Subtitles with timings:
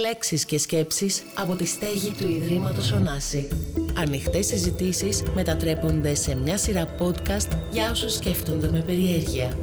[0.00, 3.48] Λέξεις και σκέψεις από τη στέγη του Ιδρύματος Ωνάση.
[3.98, 9.56] Ανοιχτές συζητήσεις μετατρέπονται σε μια σειρά podcast για όσους σκέφτονται με περιέργεια.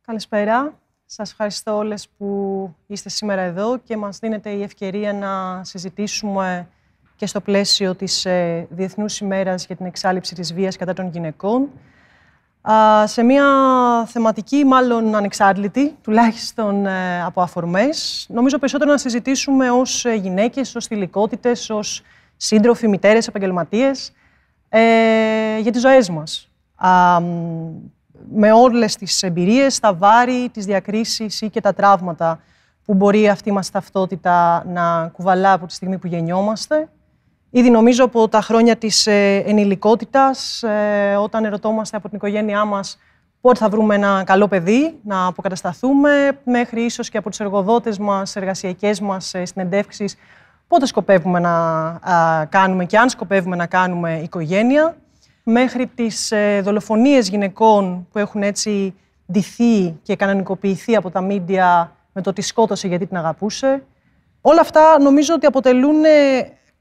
[0.00, 0.80] Καλησπέρα.
[1.04, 6.68] Σας ευχαριστώ όλες που είστε σήμερα εδώ και μας δίνετε η ευκαιρία να συζητήσουμε
[7.16, 11.68] και στο πλαίσιο της ε, Διεθνούς ημέρας για την εξάλληψη της βίας κατά των γυναικών
[13.04, 13.46] σε μια
[14.06, 18.26] θεματική μάλλον ανεξάρτητη, τουλάχιστον ε, από αφορμές.
[18.28, 22.02] Νομίζω περισσότερο να συζητήσουμε ως ε, γυναίκες, ως θηλυκότητες, ως
[22.36, 24.12] σύντροφοι, μητέρες, επαγγελματίες,
[24.68, 26.46] ε, για τις ζωές μας.
[28.34, 32.40] με όλες τις εμπειρίες, τα βάρη, τις διακρίσεις ή και τα τραύματα
[32.84, 36.88] που μπορεί αυτή μας ταυτότητα να κουβαλά από τη στιγμή που γεννιόμαστε.
[37.54, 42.98] Ήδη νομίζω από τα χρόνια της ε, ενηλικότητας, ε, όταν ερωτώμαστε από την οικογένειά μας
[43.40, 48.36] πότε θα βρούμε ένα καλό παιδί, να αποκατασταθούμε, μέχρι ίσως και από τους εργοδότες μας,
[48.36, 50.16] εργασιακές μας ε, συνεντεύξεις,
[50.68, 51.98] πότε σκοπεύουμε να
[52.48, 54.96] κάνουμε και αν σκοπεύουμε να κάνουμε οικογένεια,
[55.42, 58.94] μέχρι τις δολοφονίες γυναικών που έχουν έτσι
[59.32, 63.82] ντυθεί και κανονικοποιηθεί από τα μίντια με το τι σκότωσε γιατί την αγαπούσε.
[64.40, 66.04] Όλα αυτά νομίζω ότι αποτελούν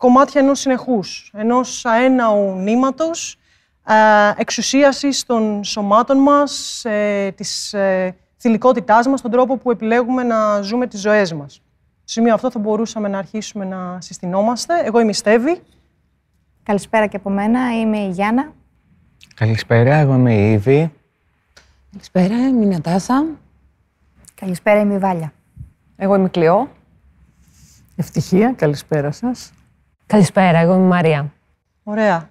[0.02, 3.38] κομμάτια ενός συνεχούς, ενός αέναου νήματος,
[3.85, 3.94] ε,
[4.35, 10.88] εξουσίασης των σωμάτων μας, ε, της ε, θηλυκότητάς μας, τον τρόπο που επιλέγουμε να ζούμε
[10.88, 11.53] τις ζωές μας.
[11.53, 14.81] Στο σημείο αυτό θα μπορούσαμε να αρχίσουμε να συστηνόμαστε.
[14.85, 15.61] Εγώ είμαι η Στέβη.
[16.63, 17.79] Καλησπέρα και από μένα.
[17.79, 18.53] Είμαι η Γιάννα.
[19.35, 19.95] Καλησπέρα.
[19.95, 20.94] Εγώ είμαι η Ήβη.
[21.91, 22.47] Καλησπέρα.
[22.47, 23.25] Είμαι η Νατάσα.
[24.35, 24.79] Καλησπέρα.
[24.79, 25.33] Είμαι η Βάλια.
[25.95, 26.69] Εγώ είμαι η Κλειό.
[27.95, 28.53] Ευτυχία.
[28.53, 29.52] Καλησπέρα σας.
[30.11, 31.31] Καλησπέρα, εγώ είμαι η Μαρία.
[31.83, 32.29] Ωραία.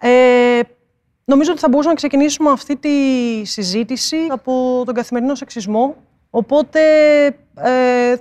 [0.00, 0.60] Ε,
[1.24, 2.90] νομίζω ότι θα μπορούσαμε να ξεκινήσουμε αυτή τη
[3.44, 5.96] συζήτηση από τον καθημερινό σεξισμό.
[6.30, 6.80] Οπότε
[7.54, 8.14] ε,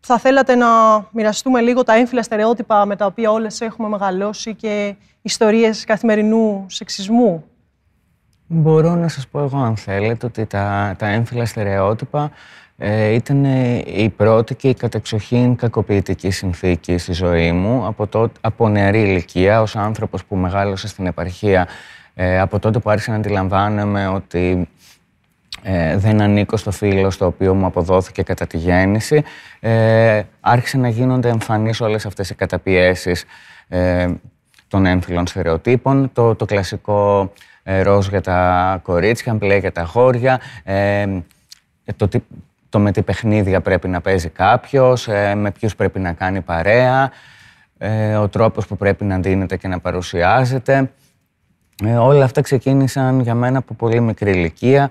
[0.00, 0.66] θα θέλατε να
[1.12, 7.44] μοιραστούμε λίγο τα έμφυλα στερεότυπα με τα οποία όλες έχουμε μεγαλώσει και ιστορίες καθημερινού σεξισμού;
[8.46, 12.30] Μπορώ να σας πω εγώ αν θέλετε ότι τα, τα έμφυλα στερεότυπα
[12.78, 13.44] ε, ήταν
[13.84, 17.86] η πρώτη και η κατεξοχήν κακοποιητική συνθήκη στη ζωή μου.
[17.86, 21.68] Από, το, από νεαρή ηλικία, ως άνθρωπος που μεγάλωσε στην επαρχία,
[22.14, 24.68] ε, από τότε που άρχισα να αντιλαμβάνομαι ότι
[25.62, 29.22] ε, δεν ανήκω στο φύλλο στο οποίο μου αποδόθηκε κατά τη γέννηση,
[29.60, 33.24] ε, άρχισε να γίνονται εμφανείς όλες αυτές οι καταπιέσεις
[33.68, 34.08] ε,
[34.68, 37.32] των έμφυλων στερεοτύπων, το, το κλασικό
[37.62, 41.06] ε, ροζ για τα κορίτσια, μπλε για τα χώρια, ε,
[41.96, 42.08] το,
[42.68, 47.10] το με τι παιχνίδια πρέπει να παίζει κάποιος, ε, με ποιους πρέπει να κάνει παρέα,
[47.78, 50.90] ε, ο τρόπος που πρέπει να δίνεται και να παρουσιάζεται.
[51.84, 54.90] Ε, όλα αυτά ξεκίνησαν για μένα από πολύ μικρή ηλικία.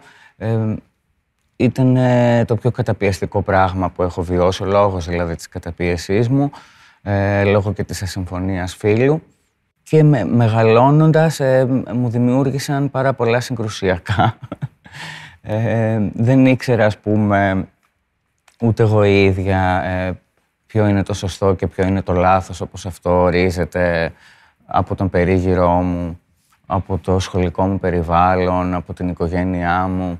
[1.55, 1.97] Ήταν
[2.45, 6.51] το πιο καταπιεστικό πράγμα που έχω βιώσει, ο λόγος δηλαδή της καταπίεσής μου,
[7.45, 9.21] λόγω και της ασυμφωνίας φίλου.
[9.83, 11.39] Και με, μεγαλώνοντας
[11.93, 14.37] μου δημιούργησαν πάρα πολλά συγκρουσιακά.
[16.13, 17.67] δεν ήξερα, ας πούμε,
[18.61, 20.19] ούτε εγώ η ίδια ε,
[20.65, 24.13] ποιο είναι το σωστό και ποιο είναι το λάθος, όπως αυτό ορίζεται
[24.65, 26.19] από τον περίγυρό μου,
[26.65, 30.19] από το σχολικό μου περιβάλλον, από την οικογένειά μου.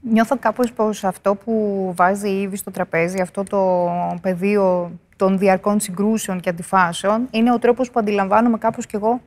[0.00, 3.90] Νιώθω κάπως πως αυτό που βάζει η Ήβη στο τραπέζι, αυτό το
[4.20, 9.20] πεδίο των διαρκών συγκρούσεων και αντιφάσεων, είναι ο τρόπος που αντιλαμβάνομαι κάπως κι εγώ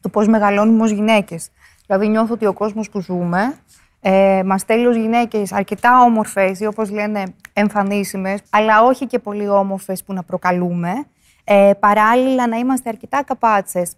[0.00, 1.48] το πώς μεγαλώνουμε ως γυναίκες.
[1.86, 3.54] Δηλαδή νιώθω ότι ο κόσμος που ζούμε
[4.04, 9.48] ε, μας στέλνει ως γυναίκες αρκετά όμορφες ή όπως λένε εμφανίσιμες, αλλά όχι και πολύ
[9.48, 10.92] όμορφες που να προκαλούμε.
[11.44, 13.92] Ε, παράλληλα, να είμαστε αρκετά καπάτσες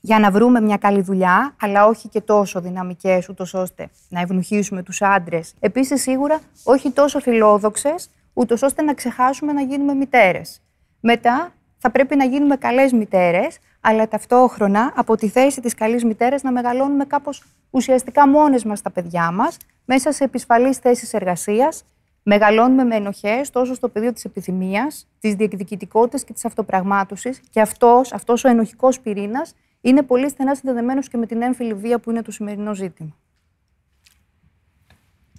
[0.00, 4.82] για να βρούμε μια καλή δουλειά, αλλά όχι και τόσο δυναμικές, ούτως ώστε να ευνουχίσουμε
[4.82, 5.54] τους άντρες.
[5.60, 10.62] Επίσης, σίγουρα όχι τόσο φιλόδοξες, ούτως ώστε να ξεχάσουμε να γίνουμε μητέρες.
[11.00, 16.42] Μετά, θα πρέπει να γίνουμε καλές μητέρες, αλλά ταυτόχρονα από τη θέση της καλής μητέρας
[16.42, 21.84] να μεγαλώνουμε κάπως ουσιαστικά μόνες μας τα παιδιά μας, μέσα σε επισφαλείς θέσεις εργασίας,
[22.22, 28.12] μεγαλώνουμε με ενοχές τόσο στο πεδίο της επιθυμίας, της διεκδικητικότητας και της αυτοπραγμάτωσης και αυτός,
[28.12, 32.22] αυτός ο ενοχικός πυρήνας είναι πολύ στενά συνδεδεμένος και με την έμφυλη βία που είναι
[32.22, 33.16] το σημερινό ζήτημα.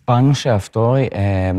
[0.03, 1.53] Πάνω σε αυτό, ε,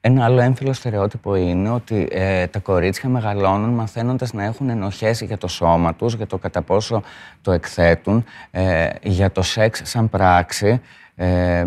[0.00, 5.38] ένα άλλο έμφυλο στερεότυπο είναι ότι ε, τα κορίτσια μεγαλώνουν μαθαίνοντας να έχουν ενοχές για
[5.38, 7.02] το σώμα τους, για το κατά πόσο
[7.42, 10.80] το εκθέτουν, ε, για το σεξ σαν πράξη,
[11.16, 11.66] ε,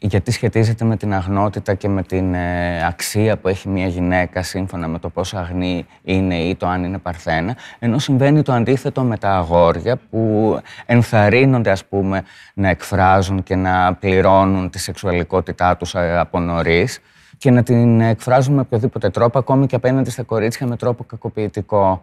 [0.00, 4.88] γιατί σχετίζεται με την αγνότητα και με την ε, αξία που έχει μια γυναίκα σύμφωνα
[4.88, 9.16] με το πόσο αγνή είναι ή το αν είναι παρθένα, ενώ συμβαίνει το αντίθετο με
[9.16, 12.22] τα αγόρια που ενθαρρύνονται ας πούμε
[12.54, 17.00] να εκφράζουν και να πληρώνουν τη σεξουαλικότητά τους από νωρίς
[17.38, 22.02] και να την εκφράζουμε με οποιοδήποτε τρόπο, ακόμη και απέναντι στα κορίτσια με τρόπο κακοποιητικό.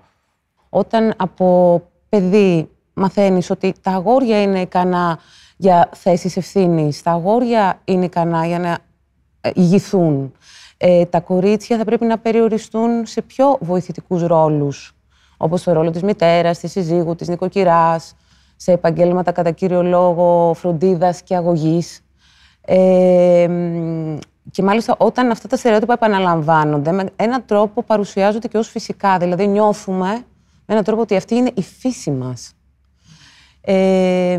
[0.69, 5.19] Όταν από παιδί μαθαίνεις ότι τα αγόρια είναι ικανά
[5.57, 8.77] για θέσεις ευθύνης, τα αγόρια είναι ικανά για να
[9.41, 10.31] ε, ηγηθούν,
[10.77, 14.95] ε, τα κορίτσια θα πρέπει να περιοριστούν σε πιο βοηθητικούς ρόλους,
[15.37, 18.15] όπως το ρόλο της μητέρας, της συζύγου, της νοικοκυράς,
[18.55, 22.01] σε επαγγέλματα κατά κύριο λόγο φροντίδας και αγωγής.
[22.65, 23.47] Ε,
[24.51, 29.17] και μάλιστα όταν αυτά τα στερεότυπα επαναλαμβάνονται, με έναν τρόπο παρουσιάζονται και ως φυσικά.
[29.17, 30.07] Δηλαδή νιώθουμε
[30.65, 32.53] με έναν τρόπο ότι αυτή είναι η φύση μας.
[33.61, 34.37] Ε,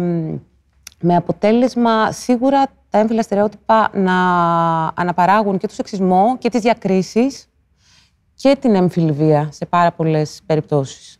[1.00, 4.16] με αποτέλεσμα σίγουρα τα έμφυλα στερεότυπα να
[4.94, 7.48] αναπαράγουν και το σεξισμό και τις διακρίσεις
[8.34, 11.18] και την εμφυλβία σε πάρα πολλές περιπτώσεις.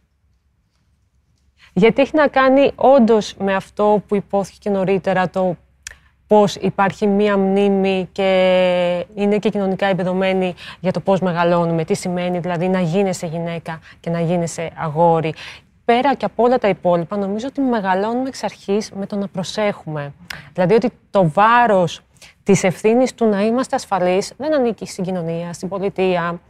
[1.73, 5.57] Γιατί έχει να κάνει όντως με αυτό που υπόθηκε νωρίτερα, το
[6.27, 12.39] πώς υπάρχει μία μνήμη και είναι και κοινωνικά εμπεδομένη για το πώς μεγαλώνουμε, τι σημαίνει
[12.39, 15.35] δηλαδή να γίνεσαι γυναίκα και να γίνεσαι αγόρι.
[15.85, 20.13] Πέρα και από όλα τα υπόλοιπα, νομίζω ότι μεγαλώνουμε εξ αρχής με το να προσέχουμε.
[20.53, 22.01] Δηλαδή ότι το βάρος
[22.43, 26.41] της ευθύνης του να είμαστε ασφαλείς δεν ανήκει στην κοινωνία, στην πολιτεία,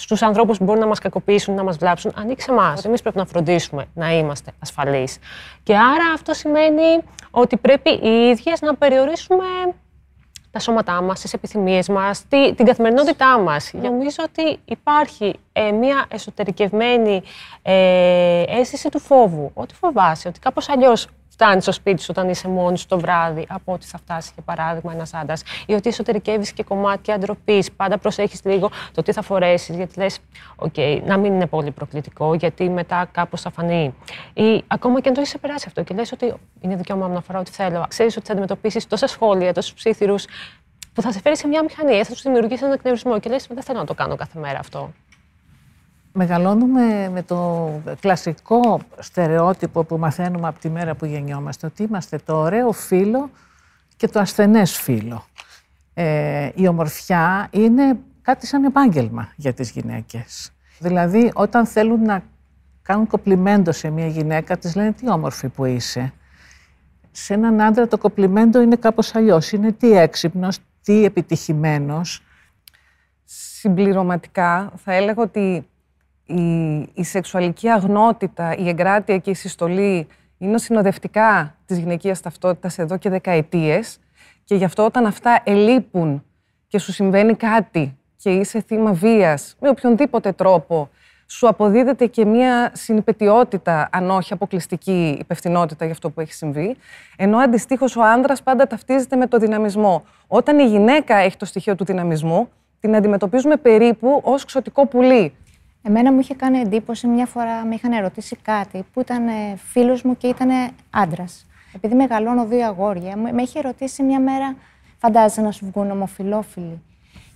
[0.00, 2.76] στους ανθρώπους που μπορούν να μας κακοποιήσουν, να μας βλάψουν, ανήκει σε εμά.
[2.84, 5.18] Εμείς πρέπει να φροντίσουμε να είμαστε ασφαλείς.
[5.62, 9.44] Και άρα αυτό σημαίνει ότι πρέπει οι ίδιες να περιορίσουμε
[10.50, 13.70] τα σώματά μας, τις επιθυμίες μας, την καθημερινότητά μας.
[13.72, 17.22] Νομίζω ότι υπάρχει ε, μια εσωτερικευμένη
[17.62, 21.08] ε, αίσθηση του φόβου, ότι φοβάσαι, ότι κάπως αλλιώς
[21.40, 24.42] φτάνει στο σπίτι σου όταν είσαι μόνη σου το βράδυ, από ότι θα φτάσει, για
[24.42, 25.42] παράδειγμα, ένας άντρας.
[25.66, 27.72] Ή ότι εσωτερικεύεις και κομμάτια ντροπής.
[27.72, 30.18] Πάντα προσέχεις λίγο το τι θα φορέσεις, γιατί λες,
[30.56, 33.94] OK, να μην είναι πολύ προκλητικό, γιατί μετά κάπως θα φανεί.
[34.32, 37.20] Ή ακόμα και αν το έχεις περάσει αυτό και λες ότι είναι δικαίωμά μου να
[37.20, 37.84] φοράω ό,τι θέλω.
[37.88, 40.24] Ξέρεις ότι θα αντιμετωπίσεις τόσα σχόλια, τόσους ψήθυρους
[40.92, 43.62] που θα σε φέρει σε μια μηχανή, θα σου δημιουργήσει έναν εκνευρισμό και λες, δεν
[43.62, 44.92] θέλω να το κάνω κάθε μέρα αυτό
[46.12, 47.70] μεγαλώνουμε με το
[48.00, 53.30] κλασικό στερεότυπο που μαθαίνουμε από τη μέρα που γεννιόμαστε, ότι είμαστε το ωραίο φίλο
[53.96, 55.24] και το ασθενές φίλο.
[55.94, 60.52] Ε, η ομορφιά είναι κάτι σαν επάγγελμα για τις γυναίκες.
[60.78, 62.22] Δηλαδή, όταν θέλουν να
[62.82, 66.12] κάνουν κοπλιμέντο σε μια γυναίκα, της λένε τι όμορφη που είσαι.
[67.10, 69.52] Σε έναν άντρα το κοπλιμέντο είναι κάπως αλλιώς.
[69.52, 72.22] Είναι τι έξυπνος, τι επιτυχημένος.
[73.24, 75.68] Συμπληρωματικά θα έλεγα ότι
[76.30, 80.06] η, η σεξουαλική αγνότητα, η εγκράτεια και η συστολή
[80.38, 83.98] είναι συνοδευτικά της γυναικείας ταυτότητας εδώ και δεκαετίες
[84.44, 86.24] και γι' αυτό όταν αυτά ελείπουν
[86.66, 90.88] και σου συμβαίνει κάτι και είσαι θύμα βίας με οποιονδήποτε τρόπο,
[91.26, 96.76] σου αποδίδεται και μία συνυπετιότητα, αν όχι αποκλειστική υπευθυνότητα για αυτό που έχει συμβεί.
[97.16, 100.04] Ενώ αντιστοίχως ο άντρα πάντα ταυτίζεται με το δυναμισμό.
[100.26, 102.48] Όταν η γυναίκα έχει το στοιχείο του δυναμισμού,
[102.80, 105.34] την αντιμετωπίζουμε περίπου ως ξωτικό πουλί.
[105.82, 110.02] Εμένα μου είχε κάνει εντύπωση μια φορά, με είχαν ερωτήσει κάτι που ήταν ε, φίλος
[110.02, 110.50] μου και ήταν
[110.90, 111.46] άντρας.
[111.74, 114.56] Επειδή μεγαλώνω δύο αγόρια, με είχε ρωτήσει μια μέρα,
[114.98, 116.82] φαντάζεσαι να σου βγουν ομοφυλόφιλοι.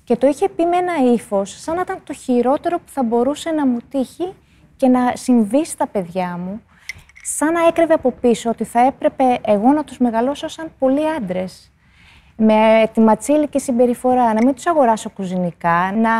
[0.04, 3.50] Και το είχε πει με ένα ύφος, σαν να ήταν το χειρότερο που θα μπορούσε
[3.50, 4.32] να μου τύχει
[4.76, 6.62] και να συμβεί στα παιδιά μου,
[7.22, 11.70] σαν να έκρεβε από πίσω ότι θα έπρεπε εγώ να τους μεγαλώσω σαν πολλοί άντρες
[12.36, 16.10] με τη ματσίλικη συμπεριφορά, να μην τους αγοράσω κουζινικά, να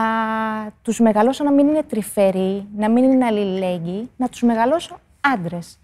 [0.83, 5.79] τους μεγαλώσω να μην είναι τρυφεροί, να μην είναι αλληλέγγυοι, να τους μεγαλώσω άντρες.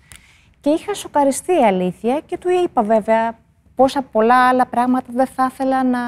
[0.60, 3.38] Και είχα σοκαριστεί η αλήθεια και του είπα βέβαια
[3.74, 6.00] πόσα πολλά άλλα πράγματα δεν θα ήθελα να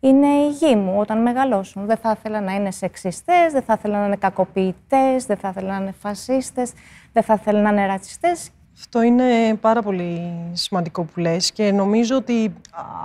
[0.00, 1.86] είναι η γη μου όταν μεγαλώσουν.
[1.86, 5.68] Δεν θα ήθελα να είναι σεξιστές, δεν θα ήθελα να είναι κακοποιητές, δεν θα ήθελα
[5.68, 6.72] να είναι φασίστες,
[7.12, 12.16] δεν θα ήθελα να είναι ρατσιστές αυτό είναι πάρα πολύ σημαντικό που λες και νομίζω
[12.16, 12.54] ότι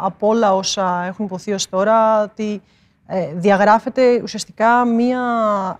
[0.01, 2.61] από όλα όσα έχουν υποθεί ως τώρα ότι
[3.11, 5.21] ε, διαγράφεται ουσιαστικά μία,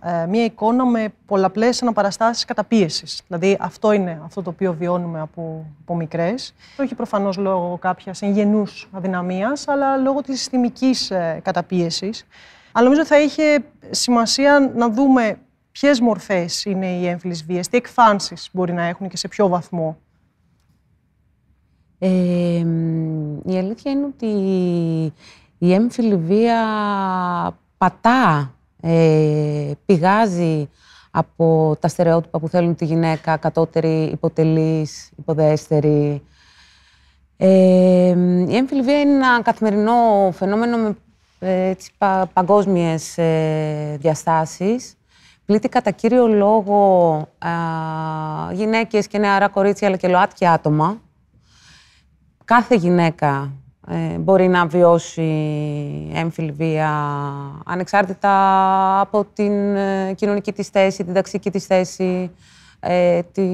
[0.04, 3.22] ε, μία εικόνα με πολλαπλές αναπαραστάσεις καταπίεσης.
[3.28, 6.54] Δηλαδή αυτό είναι αυτό το οποίο βιώνουμε από, από μικρές.
[6.80, 12.26] Όχι προφανώς λόγω κάποιας εγγενούς αδυναμίας, αλλά λόγω της συστημικής ε, καταπίεσης.
[12.72, 15.38] Αλλά νομίζω θα είχε σημασία να δούμε
[15.80, 19.98] Ποιες μορφές είναι οι έμφυλες βίες, τι εκφάνσεις μπορεί να έχουν και σε ποιο βαθμό;
[23.44, 24.26] η αλήθεια είναι ότι
[25.58, 26.58] η έμφυλη βία
[27.78, 30.70] πατά, ε, πηγάζει
[31.12, 36.22] από τα στερεότυπα που θέλουν τη γυναίκα, κατώτερη, υποτελής, υποδέστερη.
[38.48, 40.98] η έμφυλη βία είναι ένα καθημερινό φαινόμενο με
[41.40, 41.92] ε, έτσι,
[42.34, 44.94] παγκόσμιες ε, διαστάσεις
[45.50, 47.50] πλήττει κατά κύριο λόγο α,
[48.54, 51.02] γυναίκες και νεαρά κορίτσια, αλλά και ΛΟΑΤΚΙ άτομα.
[52.46, 53.52] Κάθε γυναίκα
[53.88, 55.32] ε, μπορεί να βιώσει
[56.14, 56.92] έμφυλη βία
[57.66, 58.32] ανεξάρτητα
[59.00, 62.32] από την ε, κοινωνική της θέση, την ταξική της θέση,
[62.80, 63.48] ε, τη,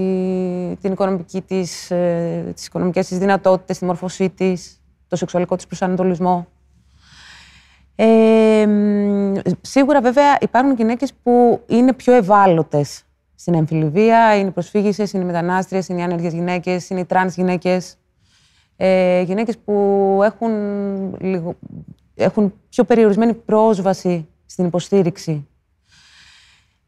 [0.81, 6.47] την οικονομική της, ε, τις οικονομικές της δυνατότητες, τη μόρφωσή της, το σεξουαλικό της προσανατολισμό.
[7.95, 8.65] Ε,
[9.61, 13.03] σίγουρα βέβαια υπάρχουν γυναίκες που είναι πιο ευάλωτες
[13.35, 17.05] στην έμφυλη βία, είναι οι προσφύγισσες, είναι οι μετανάστριες, είναι οι άνεργες γυναίκες, είναι οι
[17.05, 17.97] τρανς γυναίκες.
[18.77, 20.51] Ε, γυναίκες που έχουν,
[21.19, 21.55] λίγο,
[22.15, 25.47] έχουν πιο περιορισμένη πρόσβαση στην υποστήριξη.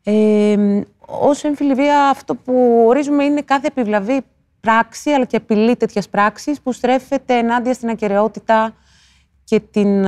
[0.03, 4.21] Ε, ως εμφυλιβία αυτό που ορίζουμε είναι κάθε επιβλαβή
[4.59, 8.75] πράξη αλλά και απειλή τέτοιας πράξης που στρέφεται ενάντια στην ακαιρεότητα
[9.47, 10.07] και την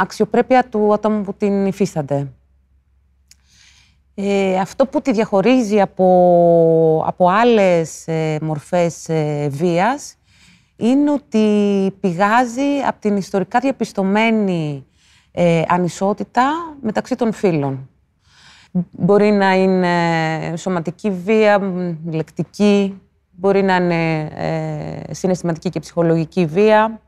[0.00, 2.32] αξιοπρέπεια του ατόμου που την υφίστανται.
[4.14, 10.14] Ε, αυτό που τη διαχωρίζει από, από άλλες ε, μορφές ε, βίας
[10.76, 11.46] είναι ότι
[12.00, 14.86] πηγάζει από την ιστορικά διαπιστωμένη
[15.32, 17.88] ε, ανισότητα μεταξύ των φύλων.
[18.90, 21.60] Μπορεί να είναι σωματική βία,
[22.10, 27.00] λεκτική, μπορεί να είναι ε, συναισθηματική και ψυχολογική βία,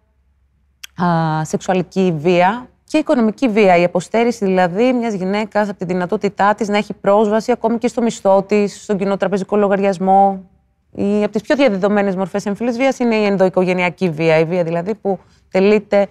[1.42, 3.76] σεξουαλική βία και οικονομική βία.
[3.76, 8.02] Η αποστέρηση δηλαδή μιας γυναίκας από τη δυνατότητά της να έχει πρόσβαση ακόμη και στο
[8.02, 10.50] μισθό της, στον κοινό τραπεζικό λογαριασμό.
[10.92, 14.38] Η, από τις πιο διαδεδομένες μορφές εμφυλή βίας είναι η ενδοοικογενειακή βία.
[14.38, 15.18] Η βία δηλαδή που
[15.50, 16.06] τελείται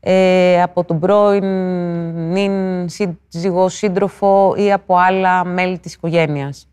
[0.00, 1.44] ε, από τον πρώην
[2.32, 6.68] νυν σύζυγο, σύντροφο ή από άλλα μέλη της οικογένειας.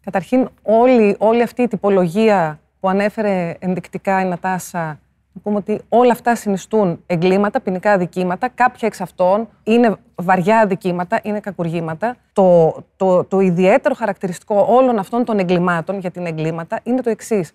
[0.00, 5.00] Καταρχήν, όλη, όλη αυτή η τυπολογία που ανέφερε ενδεικτικά η Νατάσα
[5.36, 8.48] να πούμε ότι όλα αυτά συνιστούν εγκλήματα, ποινικά αδικήματα.
[8.48, 12.16] Κάποια εξ αυτών είναι βαριά αδικήματα, είναι κακουργήματα.
[12.32, 17.52] Το, το, το ιδιαίτερο χαρακτηριστικό όλων αυτών των εγκλημάτων για την εγκλήματα είναι το εξής.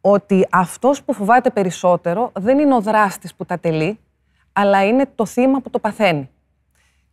[0.00, 3.98] Ότι αυτός που φοβάται περισσότερο δεν είναι ο δράστης που τα τελεί,
[4.52, 6.30] αλλά είναι το θύμα που το παθαίνει.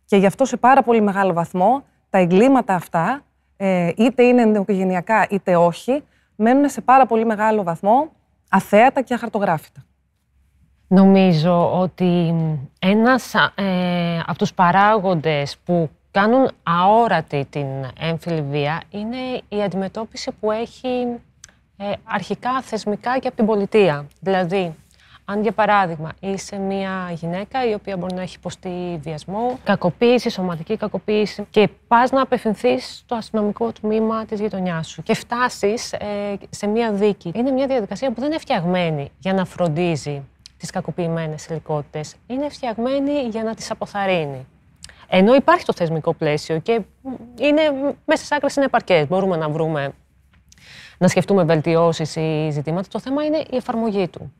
[0.04, 3.22] Και γι' αυτό σε πάρα πολύ μεγάλο βαθμό τα εγκλήματα αυτά,
[3.56, 6.02] ε, είτε είναι ενδοοικογενειακά είτε όχι,
[6.36, 8.10] μένουν σε πάρα πολύ μεγάλο βαθμό
[8.48, 9.84] αθέατα και αχαρτογράφητα.
[10.94, 12.34] Νομίζω ότι
[12.78, 17.66] ένας ε, από τους παράγοντες που κάνουν αόρατη την
[18.00, 19.16] έμφυλη βία είναι
[19.48, 21.06] η αντιμετώπιση που έχει
[21.76, 24.06] ε, αρχικά θεσμικά και από την πολιτεία.
[24.20, 24.74] Δηλαδή,
[25.24, 30.76] αν για παράδειγμα είσαι μια γυναίκα η οποία μπορεί να έχει υποστεί βιασμό, κακοποίηση, σωματική
[30.76, 36.66] κακοποίηση και πας να απευθυνθείς στο αστυνομικό τμήμα της γειτονιάς σου και φτάσεις ε, σε
[36.66, 37.32] μια δίκη.
[37.34, 40.22] Είναι μια διαδικασία που δεν είναι φτιαγμένη για να φροντίζει
[40.62, 42.14] τις κακοποιημένες υλικότητες.
[42.26, 44.46] Είναι φτιαγμένη για να τις αποθαρρύνει.
[45.08, 46.80] Ενώ υπάρχει το θεσμικό πλαίσιο και
[47.38, 47.62] είναι,
[48.04, 49.08] μέσα σε άκρες είναι επαρκές.
[49.08, 49.92] Μπορούμε να βρούμε,
[50.98, 52.88] να σκεφτούμε βελτιώσεις ή ζητήματα.
[52.88, 54.32] Το θέμα είναι η εφαρμογή του.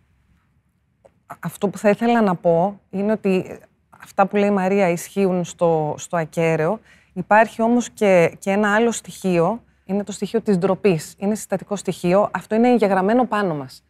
[1.40, 3.58] Αυτό που θα ήθελα να πω είναι ότι
[4.02, 6.80] αυτά που λέει η Μαρία ισχύουν στο, στο ακέραιο.
[7.12, 11.14] Υπάρχει όμως και, και ένα άλλο στοιχείο, είναι το στοιχείο της ντροπής.
[11.18, 12.28] Είναι συστατικό στοιχείο.
[12.32, 13.82] Αυτό είναι εγγεγραμμένο πάνω μας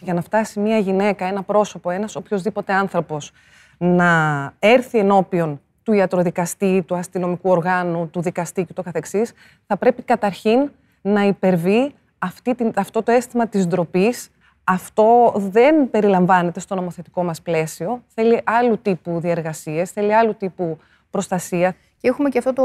[0.00, 3.32] για να φτάσει μια γυναίκα, ένα πρόσωπο, ένας οποιοδήποτε άνθρωπος
[3.78, 9.32] να έρθει ενώπιον του ιατροδικαστή, του αστυνομικού οργάνου, του δικαστή και το καθεξής,
[9.66, 10.70] θα πρέπει καταρχήν
[11.02, 14.30] να υπερβεί αυτή την, αυτό το αίσθημα της ντροπής.
[14.64, 18.02] Αυτό δεν περιλαμβάνεται στο νομοθετικό μας πλαίσιο.
[18.14, 20.78] Θέλει άλλου τύπου διεργασίες, θέλει άλλου τύπου
[21.10, 21.76] προστασία.
[22.00, 22.64] Και έχουμε και αυτό το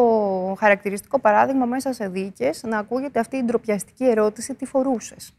[0.60, 5.34] χαρακτηριστικό παράδειγμα μέσα σε δίκες να ακούγεται αυτή η ντροπιαστική ερώτηση τι φορούσες;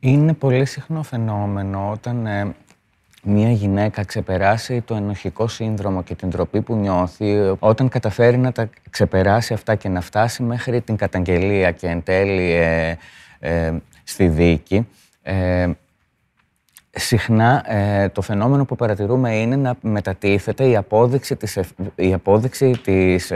[0.00, 2.54] Είναι πολύ συχνό φαινόμενο όταν ε,
[3.22, 8.70] μία γυναίκα ξεπεράσει το ενοχικό σύνδρομο και την τροπή που νιώθει, όταν καταφέρει να τα
[8.90, 12.96] ξεπεράσει αυτά και να φτάσει μέχρι την καταγγελία και εν τέλει ε,
[13.38, 13.72] ε,
[14.04, 14.88] στη δίκη,
[16.90, 17.64] συχνά
[18.12, 21.58] το φαινόμενο που παρατηρούμε είναι να μετατίθεται η απόδειξη της,
[21.94, 23.32] η απόδειξη της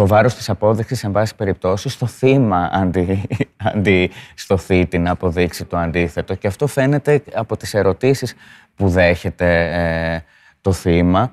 [0.00, 3.28] το βάρος της απόδειξης, εν πάση περιπτώσει, στο θύμα αντί,
[3.74, 6.34] αντί στο θήτη να αποδείξει το αντίθετο.
[6.34, 8.34] Και αυτό φαίνεται από τις ερωτήσεις
[8.74, 9.70] που δέχεται
[10.14, 10.20] ε,
[10.60, 11.32] το θύμα.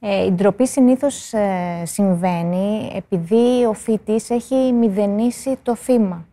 [0.00, 6.26] Ε, η ντροπή συνήθως ε, συμβαίνει επειδή ο φοιτής έχει μηδενίσει το θύμα.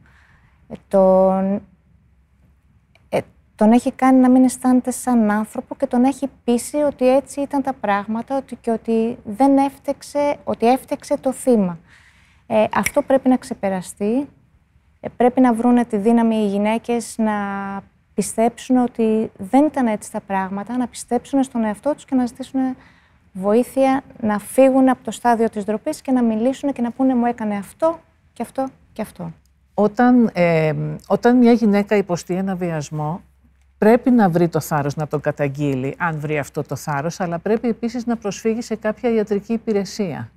[0.70, 1.62] Ε, τον,
[3.62, 7.62] τον έχει κάνει να μην αισθάνεται σαν άνθρωπο και τον έχει πείσει ότι έτσι ήταν
[7.62, 11.80] τα πράγματα ότι και ότι δεν έφτεξε, ότι έφτεξε το θύμα.
[12.48, 14.30] Ε, αυτό πρέπει να ξεπεραστεί.
[15.00, 17.34] Ε, πρέπει να βρουν τη δύναμη οι γυναίκες να
[18.14, 22.60] πιστέψουν ότι δεν ήταν έτσι τα πράγματα, να πιστέψουν στον εαυτό τους και να ζητήσουν
[23.34, 27.26] βοήθεια να φύγουν από το στάδιο της ντροπής και να μιλήσουν και να πούνε μου
[27.26, 28.00] έκανε αυτό
[28.34, 29.32] και αυτό και αυτό.
[29.74, 30.74] όταν, ε,
[31.08, 33.22] όταν μια γυναίκα υποστεί ένα βιασμό,
[33.82, 37.68] πρέπει να βρει το θάρρος να τον καταγγείλει, αν βρει αυτό το θάρρος, αλλά πρέπει
[37.68, 40.32] επίσης να προσφύγει σε κάποια ιατρική υπηρεσία.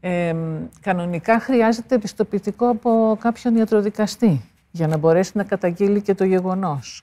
[0.00, 0.34] Ε,
[0.80, 7.02] κανονικά χρειάζεται επιστοποιητικό από κάποιον ιατροδικαστή για να μπορέσει να καταγγείλει και το γεγονός.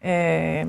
[0.00, 0.66] Ε,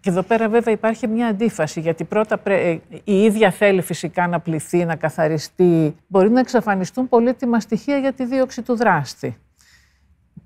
[0.00, 4.40] και εδώ πέρα βέβαια υπάρχει μια αντίφαση, γιατί πρώτα ε, η ίδια θέλει φυσικά να
[4.40, 5.96] πληθεί, να καθαριστεί.
[6.06, 9.36] Μπορεί να εξαφανιστούν πολύτιμα στοιχεία για τη δίωξη του δράστη.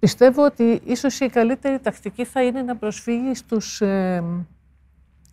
[0.05, 4.23] Πιστεύω ότι ίσως η καλύτερη τακτική θα είναι να προσφύγει στους ε,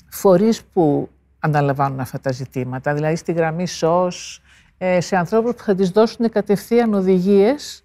[0.10, 1.10] φορείς που
[1.40, 4.42] αναλαμβάνουν αυτά τα ζητήματα, δηλαδή στη γραμμή ΣΟΣ,
[4.78, 7.84] ε, σε ανθρώπους που θα τις δώσουν κατευθείαν οδηγίες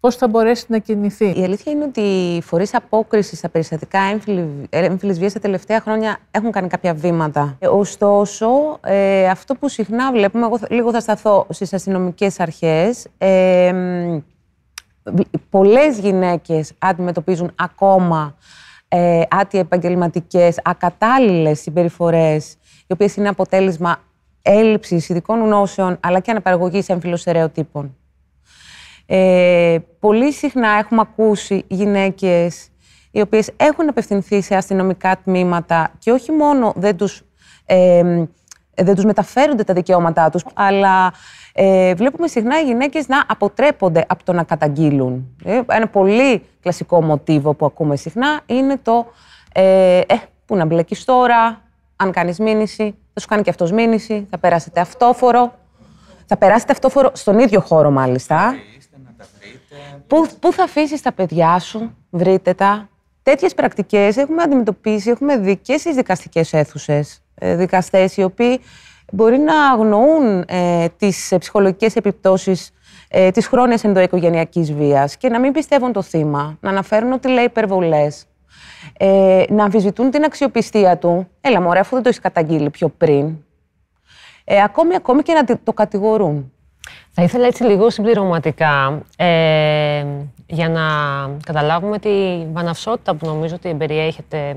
[0.00, 1.40] πώς θα μπορέσει να κινηθεί.
[1.40, 4.00] Η αλήθεια είναι ότι οι φορείς απόκρισης στα περιστατικά
[4.70, 7.56] έμφυλης βίας τα τελευταία χρόνια έχουν κάνει κάποια βήματα.
[7.58, 13.72] Ε, ωστόσο, ε, αυτό που συχνά βλέπουμε, εγώ λίγο θα σταθώ στις αστυνομικές αρχές, ε,
[15.50, 18.34] πολλές γυναίκες αντιμετωπίζουν ακόμα
[18.88, 22.52] ε, άτια επαγγελματικές, ακατάλληλες συμπεριφορές,
[22.86, 23.96] οι οποίες είναι αποτέλεσμα
[24.42, 27.18] έλλειψης ειδικών γνώσεων, αλλά και αναπαραγωγής έμφυλων
[29.06, 32.68] ε, πολύ συχνά έχουμε ακούσει γυναίκες
[33.10, 37.22] οι οποίες έχουν απευθυνθεί σε αστυνομικά τμήματα και όχι μόνο δεν τους,
[37.64, 38.02] ε,
[38.74, 41.12] δεν τους μεταφέρονται τα δικαιώματά τους, αλλά
[41.56, 45.36] ε, βλέπουμε συχνά οι γυναίκες να αποτρέπονται από το να καταγγείλουν.
[45.44, 49.06] Ε, ένα πολύ κλασικό μοτίβο που ακούμε συχνά είναι το
[49.54, 50.14] ε, ε,
[50.46, 51.62] πού να μπλέκεις τώρα,
[51.96, 55.54] αν κάνεις μήνυση, θα σου κάνει και αυτός μήνυση, θα περάσετε αυτόφορο.
[56.26, 58.54] Θα περάσετε αυτόφορο στον ίδιο χώρο μάλιστα.
[60.06, 62.88] Πού, πού θα αφήσεις τα παιδιά σου, βρείτε τα.
[63.22, 67.22] Τέτοιες πρακτικές έχουμε αντιμετωπίσει, έχουμε δει και στις δικαστικές αίθουσες.
[67.34, 68.60] Ε, Δικαστές οι οποίοι
[69.14, 72.70] μπορεί να αγνοούν ε, τις ψυχολογικές επιπτώσεις
[73.08, 77.44] ε, της χρόνιας ενδοοικογενειακής βίας και να μην πιστεύουν το θύμα, να αναφέρουν ότι λέει
[77.44, 78.26] υπερβολές.
[78.98, 81.28] Ε, να αμφισβητούν την αξιοπιστία του.
[81.40, 83.36] Έλα, μωρέ, αφού δεν το έχεις καταγγείλει πιο πριν.
[84.44, 86.52] Ε, ακόμη, ακόμη και να το κατηγορούν.
[87.10, 90.06] Θα ήθελα έτσι λίγο συμπληρωματικά ε,
[90.46, 90.82] για να
[91.44, 94.56] καταλάβουμε τη βαναυσότητα που νομίζω ότι περιέχεται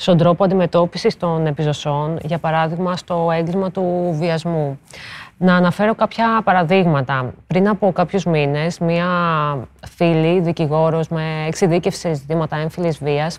[0.00, 4.80] στον τρόπο αντιμετώπισης των επιζωσών, για παράδειγμα στο έγκλημα του βιασμού.
[5.40, 7.34] Να αναφέρω κάποια παραδείγματα.
[7.46, 9.06] Πριν από κάποιους μήνες, μία
[9.86, 13.38] φίλη, δικηγόρος με εξειδίκευση σε ζητήματα έμφυλης βίας,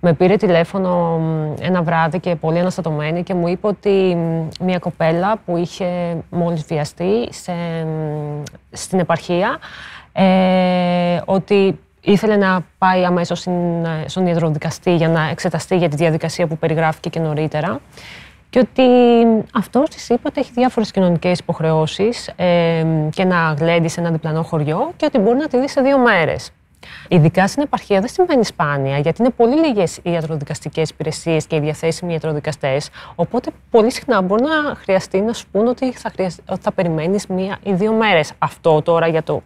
[0.00, 1.20] με πήρε τηλέφωνο
[1.60, 4.16] ένα βράδυ και πολύ αναστατωμένη και μου είπε ότι
[4.60, 7.52] μια κοπέλα που είχε μόλις βιαστεί σε,
[8.70, 9.58] στην επαρχία,
[10.12, 13.46] ε, ότι ήθελε να πάει αμέσως
[14.06, 17.80] στον ιατροδικαστή για να εξεταστεί για τη διαδικασία που περιγράφηκε και νωρίτερα
[18.50, 18.82] και ότι
[19.54, 24.42] αυτός της είπε ότι έχει διάφορες κοινωνικές υποχρεώσεις ε, και να γλέντι σε ένα διπλανό
[24.42, 26.50] χωριό και ότι μπορεί να τη δει σε δύο μέρες.
[27.08, 31.60] Ειδικά στην επαρχία δεν συμβαίνει σπάνια, γιατί είναι πολύ λίγες οι ιατροδικαστικές υπηρεσίες και οι
[31.60, 32.90] διαθέσιμοι ιατροδικαστές.
[33.14, 36.12] Οπότε πολύ συχνά μπορεί να χρειαστεί να σου πούνε ότι θα,
[36.48, 38.32] ότι θα περιμένεις μία ή δύο μέρες.
[38.38, 39.42] Αυτό τώρα για το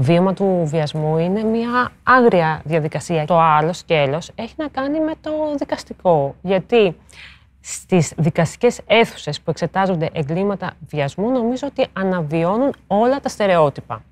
[0.00, 3.24] βίωμα του βιασμού είναι μια άγρια διαδικασία.
[3.24, 6.34] Το άλλο σκέλος έχει να κάνει με το δικαστικό.
[6.42, 6.96] Γιατί
[7.60, 14.02] στις δικαστικές αίθουσες που εξετάζονται εγκλήματα βιασμού νομίζω ότι αναβιώνουν όλα τα στερεότυπα.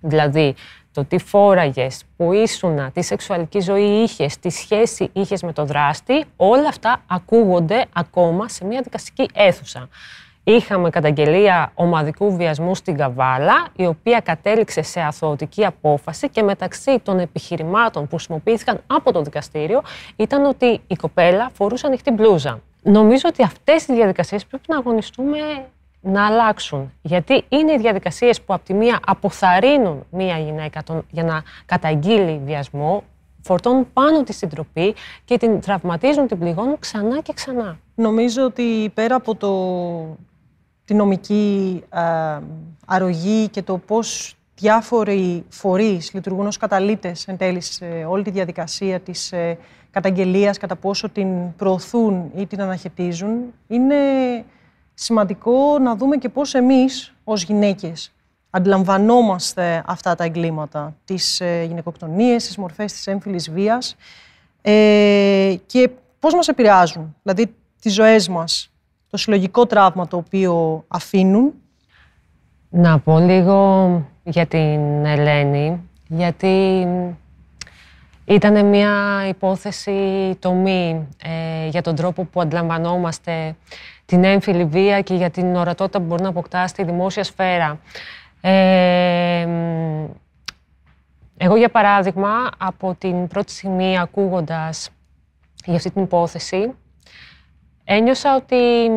[0.00, 0.54] Δηλαδή,
[0.92, 6.24] το τι φόραγες, που ήσουνα, τι σεξουαλική ζωή είχες, τι σχέση είχες με το δράστη,
[6.36, 9.88] όλα αυτά ακούγονται ακόμα σε μια δικαστική αίθουσα.
[10.48, 17.18] Είχαμε καταγγελία ομαδικού βιασμού στην Καβάλα, η οποία κατέληξε σε αθωωτική απόφαση και μεταξύ των
[17.18, 19.82] επιχειρημάτων που χρησιμοποιήθηκαν από το δικαστήριο
[20.16, 22.60] ήταν ότι η κοπέλα φορούσε ανοιχτή μπλούζα.
[22.82, 25.38] Νομίζω ότι αυτές οι διαδικασίες πρέπει να αγωνιστούμε
[26.00, 26.92] να αλλάξουν.
[27.02, 32.40] Γιατί είναι οι διαδικασίες που από τη μία αποθαρρύνουν μία γυναίκα τον, για να καταγγείλει
[32.44, 33.02] βιασμό,
[33.40, 37.78] φορτώνουν πάνω τη συντροπή και την τραυματίζουν, την πληγώνουν ξανά και ξανά.
[37.94, 39.48] Νομίζω ότι πέρα από το,
[40.86, 42.38] τη νομική ε,
[42.86, 49.00] αρρωγή και το πώς διάφοροι φορείς λειτουργούν ως καταλήτες εν τέλει σε όλη τη διαδικασία
[49.00, 49.58] της ε,
[49.90, 53.96] καταγγελίας, κατά πόσο την προωθούν ή την αναχαιτίζουν, είναι
[54.94, 58.12] σημαντικό να δούμε και πώς εμείς ως γυναίκες
[58.50, 63.96] αντιλαμβανόμαστε αυτά τα εγκλήματα, τις ε, γυναικοκτονίες, τις μορφές της έμφυλης βίας
[64.62, 68.70] ε, και πώς μας επηρεάζουν, δηλαδή τις ζωές μας,
[69.16, 71.52] το συλλογικό τραύμα το οποίο αφήνουν.
[72.68, 73.90] Να πω λίγο
[74.22, 76.86] για την Ελένη, γιατί
[78.24, 78.92] ήταν μια
[79.28, 83.56] υπόθεση τομή ε, για τον τρόπο που αντιλαμβανόμαστε
[84.06, 87.80] την έμφυλη βία και για την ορατότητα που μπορεί να αποκτά στη δημόσια σφαίρα.
[88.40, 89.48] Ε,
[91.36, 94.90] εγώ, για παράδειγμα, από την πρώτη στιγμή ακούγοντας
[95.64, 96.74] για αυτή την υπόθεση,
[97.88, 98.90] ένιωσα ότι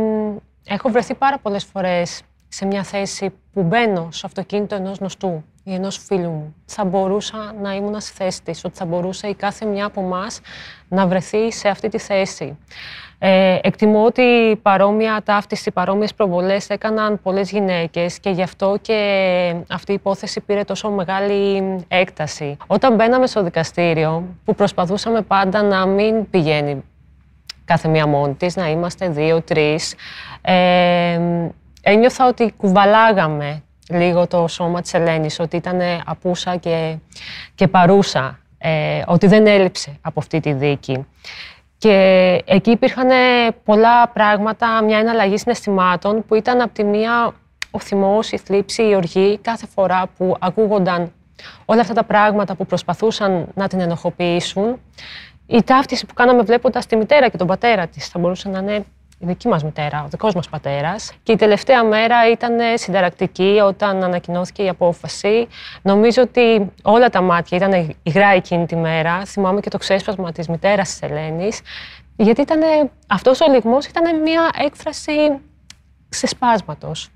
[0.66, 5.74] έχω βρεθεί πάρα πολλές φορές σε μια θέση που μπαίνω στο αυτοκίνητο ενός γνωστού ή
[5.74, 6.56] ενός φίλου μου.
[6.66, 10.42] Θα μπορούσα να ήμουν στη θέση της, ότι θα μπορούσε η κάθε μια από εμάς
[10.88, 12.58] να βρεθεί σε αυτή τη θέση.
[13.20, 19.92] Ε, εκτιμώ ότι παρόμοια ταύτιση, παρόμοιες προβολές έκαναν πολλές γυναίκες και γι' αυτό και αυτή
[19.92, 22.58] η υπόθεση πήρε τόσο μεγάλη έκταση.
[22.68, 26.84] Όταν μπαίναμε στο δικαστήριο, που προσπαθούσαμε πάντα να μην πηγαίνει
[27.70, 29.96] κάθε μία μόνη της, να είμαστε δύο-τρεις,
[30.42, 31.20] ε,
[31.82, 36.98] ένιωθα ότι κουβαλάγαμε λίγο το σώμα της Ελένης, ότι ήταν απούσα και,
[37.56, 41.08] και παρούσα, ε, ότι δεν έλειψε από αυτή τη δίκη.
[41.78, 41.96] Και
[42.46, 43.10] εκεί υπήρχαν
[43.64, 47.34] πολλά πράγματα, μια εναλλαγή συναισθημάτων που ήταν από τη μία
[47.72, 51.12] ο θυμός, η θλίψη, η οργή κάθε φορά που ακούγονταν
[51.66, 54.80] όλα αυτά τα πράγματα που προσπαθούσαν να την ενοχοποιήσουν.
[55.52, 58.86] Η ταύτιση που κάναμε βλέποντας τη μητέρα και τον πατέρα της θα μπορούσε να είναι
[59.20, 61.12] η δική μας μητέρα, ο δικός μας πατέρας.
[61.24, 65.48] Και η τελευταία μέρα ήταν συνταρακτική όταν ανακοινώθηκε η απόφαση.
[65.82, 69.26] Νομίζω ότι όλα τα μάτια ήταν υγρά εκείνη τη μέρα.
[69.26, 71.62] Θυμάμαι και το ξέσπασμα της μητέρας της Ελένης.
[72.16, 72.60] Γιατί ήταν,
[73.08, 75.40] αυτός ο λιγμός ήταν μια έκφραση
[76.10, 77.10] ξεσπάσματος.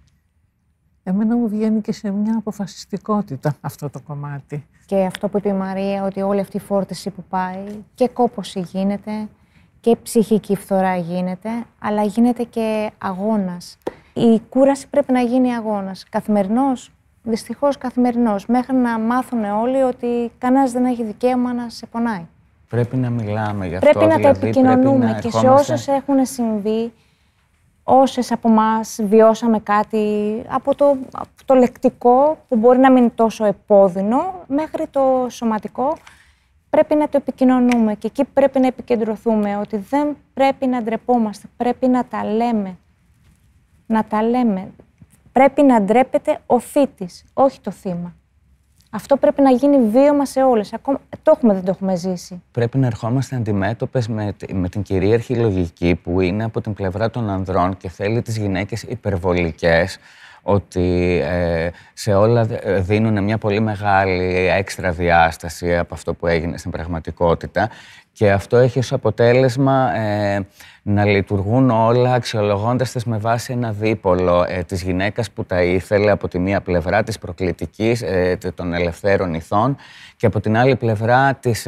[1.03, 4.67] Εμένα μου βγαίνει και σε μια αποφασιστικότητα αυτό το κομμάτι.
[4.85, 7.63] Και αυτό που είπε η Μαρία, ότι όλη αυτή η φόρτιση που πάει
[7.95, 9.27] και κόποση γίνεται,
[9.79, 13.77] και ψυχική φθορά γίνεται, αλλά γίνεται και αγώνας.
[14.13, 16.05] Η κούραση πρέπει να γίνει αγώνας.
[16.09, 16.91] Καθημερινός,
[17.23, 22.25] δυστυχώς καθημερινός, μέχρι να μάθουν όλοι ότι κανένας δεν έχει δικαίωμα να σε πονάει.
[22.69, 23.89] Πρέπει να μιλάμε γι' αυτό.
[23.89, 26.93] Πρέπει να δηλαδή, το επικοινωνούμε και σε όσες έχουν συμβεί,
[27.83, 33.11] όσες από εμάς βιώσαμε κάτι από το, από το λεκτικό που μπορεί να μην είναι
[33.15, 35.97] τόσο επώδυνο μέχρι το σωματικό
[36.73, 41.87] πρέπει να το επικοινωνούμε και εκεί πρέπει να επικεντρωθούμε ότι δεν πρέπει να ντρεπόμαστε, πρέπει
[41.87, 42.77] να τα λέμε.
[43.85, 44.71] Να τα λέμε.
[45.31, 48.15] Πρέπει να ντρέπεται ο θήτης, όχι το θύμα.
[48.95, 50.73] Αυτό πρέπει να γίνει βίωμα σε όλες.
[50.73, 52.41] Ακόμα, το έχουμε, δεν το έχουμε ζήσει.
[52.51, 57.29] Πρέπει να ερχόμαστε αντιμέτωπες με, με την κυρίαρχη λογική που είναι από την πλευρά των
[57.29, 59.97] ανδρών και θέλει τις γυναίκες υπερβολικές
[60.43, 66.57] ότι ε, σε όλα ε, δίνουν μια πολύ μεγάλη έξτρα διάσταση από αυτό που έγινε
[66.57, 67.69] στην πραγματικότητα
[68.13, 70.45] και αυτό έχει ως αποτέλεσμα ε,
[70.81, 76.11] να λειτουργούν όλα αξιολογώντας τις με βάση ένα δίπολο ε, της γυναίκας που τα ήθελε
[76.11, 79.75] από τη μία πλευρά της προκλητικής, ε, των ελευθέρων ηθών
[80.15, 81.67] και από την άλλη πλευρά της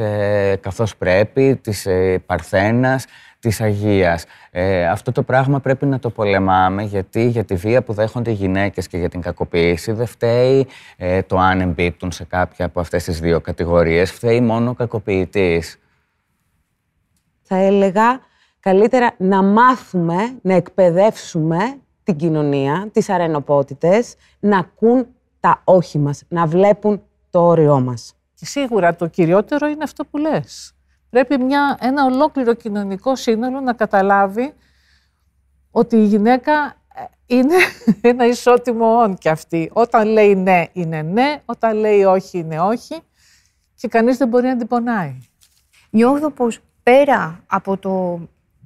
[0.60, 1.86] καθώς πρέπει, της
[2.26, 3.04] παρθένας,
[3.46, 4.24] της Αγίας.
[4.50, 8.34] Ε, αυτό το πράγμα πρέπει να το πολεμάμε γιατί για τη βία που δέχονται οι
[8.34, 13.04] γυναίκες και για την κακοποίηση δεν φταίει ε, το αν εμπίπτουν σε κάποια από αυτές
[13.04, 15.78] τις δύο κατηγορίες, φταίει μόνο ο κακοποιητής.
[17.42, 18.20] Θα έλεγα
[18.60, 21.58] καλύτερα να μάθουμε, να εκπαιδεύσουμε
[22.02, 25.06] την κοινωνία, τις αρενοπότητες, να ακούν
[25.40, 28.14] τα όχι μας, να βλέπουν το όριό μας.
[28.34, 30.75] Και σίγουρα το κυριότερο είναι αυτό που λες
[31.16, 34.52] πρέπει μια, ένα ολόκληρο κοινωνικό σύνολο να καταλάβει
[35.70, 36.52] ότι η γυναίκα
[36.94, 37.54] ε, είναι
[38.10, 39.70] ένα ισότιμο όν κι αυτή.
[39.72, 41.40] Όταν λέει ναι, είναι ναι.
[41.44, 42.96] Όταν λέει όχι, είναι όχι.
[43.74, 45.18] Και κανείς δεν μπορεί να την πονάει.
[45.90, 48.20] Νιώθω πως πέρα από το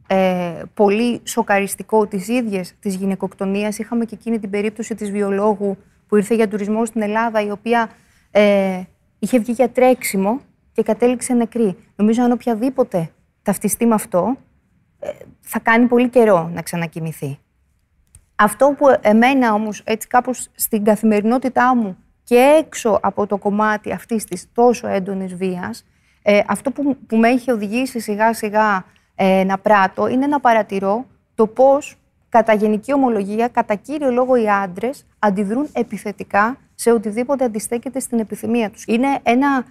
[0.06, 5.76] ε, πολύ σοκαριστικό της ίδιας της γυναικοκτονίας, είχαμε και εκείνη την περίπτωση της βιολόγου
[6.08, 7.90] που ήρθε για τουρισμό στην Ελλάδα, η οποία
[8.30, 8.82] ε,
[9.18, 10.40] είχε βγει για τρέξιμο
[10.80, 11.76] και κατέληξε νεκρή.
[11.96, 13.10] Νομίζω αν οποιαδήποτε
[13.42, 14.36] ταυτιστεί με αυτό,
[14.98, 17.38] ε, θα κάνει πολύ καιρό να ξανακοιμηθεί.
[18.36, 24.24] Αυτό που εμένα όμως έτσι κάπως στην καθημερινότητά μου και έξω από το κομμάτι αυτής
[24.24, 25.86] της τόσο έντονης βίας,
[26.22, 31.06] ε, αυτό που, που με έχει οδηγήσει σιγά σιγά ε, να πράττω είναι να παρατηρώ
[31.34, 31.96] το πώς
[32.28, 38.70] κατά γενική ομολογία, κατά κύριο λόγο οι άντρες αντιδρούν επιθετικά σε οτιδήποτε αντιστέκεται στην επιθυμία
[38.70, 38.84] τους.
[38.86, 39.62] Είναι ένα ε,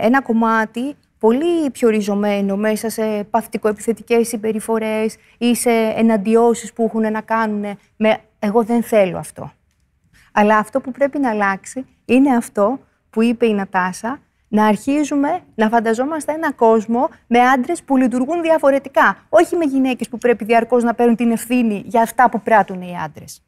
[0.00, 7.20] ένα κομμάτι πολύ πιο ριζωμένο μέσα σε παθητικοεπιθετικές συμπεριφορές ή σε εναντιώσεις που έχουν να
[7.20, 9.52] κάνουν με «εγώ δεν θέλω αυτό».
[10.32, 12.78] Αλλά αυτό που πρέπει να αλλάξει είναι αυτό
[13.10, 19.26] που είπε η Νατάσα, να αρχίζουμε να φανταζόμαστε ένα κόσμο με άντρες που λειτουργούν διαφορετικά.
[19.28, 22.96] Όχι με γυναίκες που πρέπει διαρκώς να παίρνουν την ευθύνη για αυτά που πράττουν οι
[23.04, 23.42] άντρες.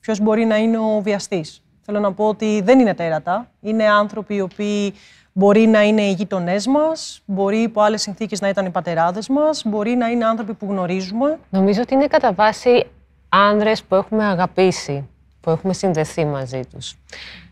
[0.00, 3.50] Ποιος μπορεί να είναι ο βιαστής; Θέλω να πω ότι δεν είναι τέρατα.
[3.60, 4.94] Είναι άνθρωποι οι οποίοι
[5.32, 9.62] μπορεί να είναι οι γείτονέ μας, μπορεί υπό άλλες συνθήκες να ήταν οι πατεράδες μας,
[9.64, 11.38] μπορεί να είναι άνθρωποι που γνωρίζουμε.
[11.50, 12.86] Νομίζω ότι είναι κατά βάση
[13.28, 15.08] άνδρες που έχουμε αγαπήσει,
[15.40, 16.96] που έχουμε συνδεθεί μαζί τους.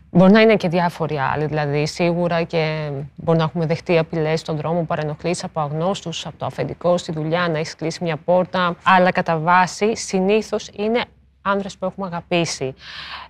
[0.09, 4.55] Μπορεί να είναι και διάφοροι άλλοι, δηλαδή σίγουρα και μπορεί να έχουμε δεχτεί απειλές στον
[4.55, 8.75] δρόμο, παρενοχλήσει από αγνώστους, από το αφεντικό στη δουλειά, να έχεις κλείσει μια πόρτα.
[8.83, 11.03] Αλλά κατά βάση συνήθως είναι
[11.43, 12.73] άνδρες που έχουμε αγαπήσει.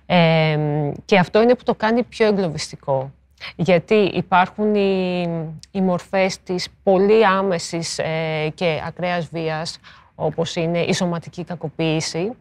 [0.06, 0.58] Ε,
[1.04, 3.12] και αυτό είναι που το κάνει πιο εγκλωβιστικό.
[3.56, 5.22] Γιατί υπάρχουν οι,
[5.70, 9.78] οι μορφές της πολύ άμεσης ε, και ακραίας βίας,
[10.14, 12.32] όπως είναι η σωματική κακοποίηση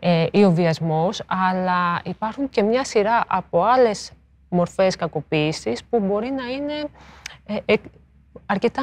[0.00, 4.12] ε, ή ο βιασμός, αλλά υπάρχουν και μια σειρά από άλλες
[4.48, 6.88] μορφές κακοποίησης που μπορεί να είναι
[7.64, 7.74] ε,
[8.46, 8.82] αρκετά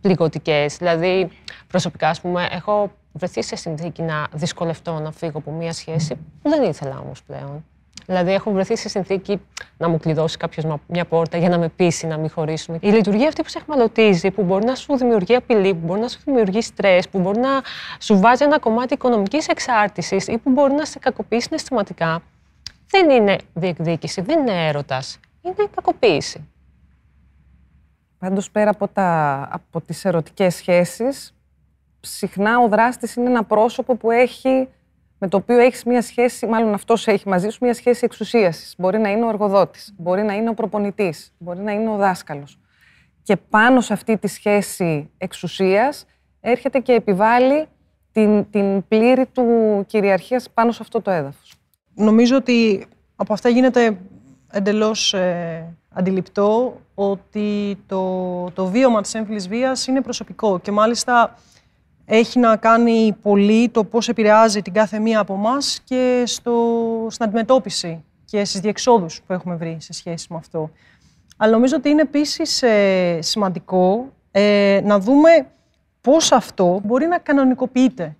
[0.00, 0.76] πληγωτικές.
[0.76, 1.28] Δηλαδή,
[1.66, 6.48] προσωπικά, ας πούμε, έχω βρεθεί σε συνθήκη να δυσκολευτώ να φύγω από μια σχέση που
[6.48, 7.64] δεν ήθελα όμως πλέον.
[8.06, 9.40] Δηλαδή, έχω βρεθεί σε συνθήκη
[9.76, 12.78] να μου κλειδώσει κάποιος μια πόρτα για να με πείσει να μην χωρίσουμε.
[12.80, 16.08] Η λειτουργία αυτή που σε εχμαλωτίζει, που μπορεί να σου δημιουργεί απειλή, που μπορεί να
[16.08, 17.48] σου δημιουργεί στρες, που μπορεί να
[18.00, 22.22] σου βάζει ένα κομμάτι οικονομικής εξάρτησης ή που μπορεί να σε κακοποιήσει συναισθηματικά,
[22.90, 25.18] δεν είναι διεκδίκηση, δεν είναι έρωτας.
[25.42, 26.48] Είναι κακοποίηση.
[28.18, 31.34] Πάντως, πέρα από, τα, από τις ερωτικές σχέσεις,
[32.00, 34.68] συχνά ο δράστης είναι ένα πρόσωπο που έχει
[35.18, 38.74] με το οποίο έχεις μια σχέση, μάλλον αυτός έχει μαζί σου μια σχέση εξουσίασης.
[38.78, 42.58] Μπορεί να είναι ο εργοδότης, μπορεί να είναι ο προπονητής, μπορεί να είναι ο δάσκαλος.
[43.22, 46.06] Και πάνω σε αυτή τη σχέση εξουσίας
[46.40, 47.66] έρχεται και επιβάλλει
[48.12, 49.44] την, την πλήρη του
[49.86, 51.54] κυριαρχίας πάνω σε αυτό το έδαφος.
[51.94, 53.98] Νομίζω ότι από αυτά γίνεται
[54.50, 61.38] εντελώς ε, αντιληπτό ότι το, το βίωμα της έμφυλης βίας είναι προσωπικό και μάλιστα
[62.10, 66.52] έχει να κάνει πολύ το πώς επηρεάζει την κάθε μία από εμάς και στο,
[67.10, 70.70] στην αντιμετώπιση και στις διεξόδους που έχουμε βρει σε σχέση με αυτό.
[71.36, 75.30] Αλλά νομίζω ότι είναι επίσης ε, σημαντικό ε, να δούμε
[76.00, 78.16] πώς αυτό μπορεί να κανονικοποιείται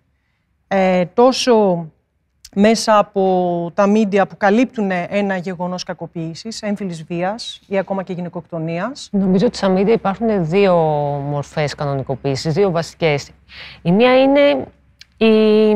[0.69, 1.87] ε, τόσο
[2.55, 9.09] μέσα από τα μίντια που καλύπτουν ένα γεγονός κακοποίησης, έμφυλης βίας ή ακόμα και γυναικοκτονίας.
[9.13, 10.75] Νομίζω ότι στα μίντια υπάρχουν δύο
[11.29, 13.31] μορφές κανονικοποίησης, δύο βασικές.
[13.83, 14.67] Η μία είναι
[15.17, 15.69] η,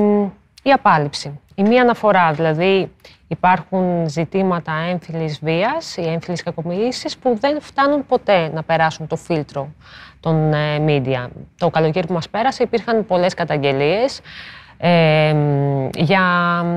[0.62, 1.40] η απάλληψη.
[1.54, 2.90] Η μία αναφορά, δηλαδή
[3.28, 9.68] υπάρχουν ζητήματα έμφυλης βίας ή έμφυλης κακοποίησης που δεν φτάνουν ποτέ να περάσουν το φίλτρο
[10.20, 11.30] των μίντια.
[11.58, 14.20] Το καλοκαίρι που μας πέρασε υπήρχαν πολλές καταγγελίες
[15.94, 16.20] για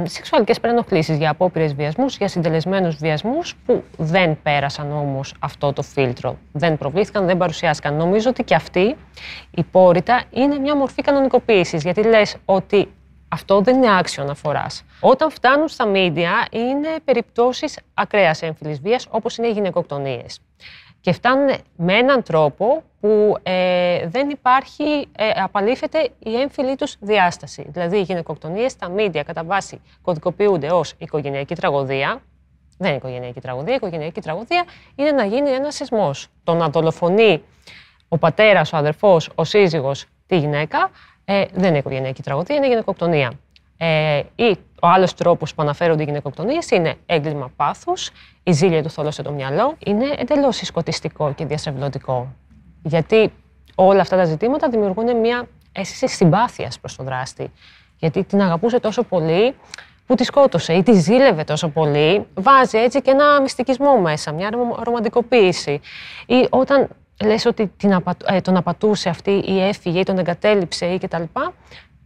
[0.04, 6.38] σεξουαλικές παρενοχλήσεις, για απόπειρες βιασμούς, για συντελεσμένους βιασμούς που δεν πέρασαν όμως αυτό το φίλτρο.
[6.52, 7.96] Δεν προβλήθηκαν, δεν παρουσιάστηκαν.
[7.96, 8.96] Νομίζω ότι και αυτή
[9.52, 12.88] η πόρυτα είναι μια μορφή κανονικοποίησης, γιατί λες ότι
[13.28, 14.84] αυτό δεν είναι άξιο αναφοράς.
[15.00, 20.39] Όταν φτάνουν στα μίντια, είναι περιπτώσεις ακραίας έμφυλης βίας, όπως είναι οι γυναικοκτονίες
[21.06, 27.65] και φτάνουν με έναν τρόπο που ε, δεν υπάρχει, ε, απαλήφεται η έμφυλή τους διάσταση.
[27.68, 32.22] Δηλαδή, οι γυναικοκτονίες στα μίντια κατά βάση κωδικοποιούνται ως οικογενειακή τραγωδία.
[32.78, 33.74] Δεν είναι οικογενειακή τραγωδία.
[33.74, 34.63] Η οικογενειακή τραγωδία
[34.96, 36.28] είναι να γίνει ένας σεισμός.
[36.44, 37.44] Το να δολοφονεί
[38.08, 40.89] ο πατέρας, ο αδερφός, ο σύζυγος τη γυναίκα
[41.26, 43.32] ε, δεν είναι οικογενειακή τραγωδία, είναι γυναικοκτονία.
[43.78, 48.12] Ε, ή ο άλλος τρόπος που αναφέρονται οι γυναικοκτονίες είναι έγκλημα πάθους,
[48.44, 49.76] η ζήλια του θόλωσε το μυαλό.
[49.86, 52.34] Είναι εντελώς συσκοτιστικό και διασευλωτικό.
[52.84, 53.34] Γιατί
[53.76, 57.52] όλα αυτά τα ζητήματα δημιουργούν μια αίσθηση συμπάθειας προς τον δράστη.
[58.00, 59.56] Γιατί την αγαπούσε τόσο πολύ
[60.06, 64.50] που τη σκότωσε ή τη ζήλευε τόσο πολύ, βάζει έτσι και ένα μυστικισμό μέσα, μια
[64.84, 65.82] ρομαντικοποίηση.
[66.26, 66.88] Ή όταν
[67.24, 71.24] λες ότι την ε, τον απατούσε αυτή ή έφυγε ή τον εγκατέλειψε ή κτλ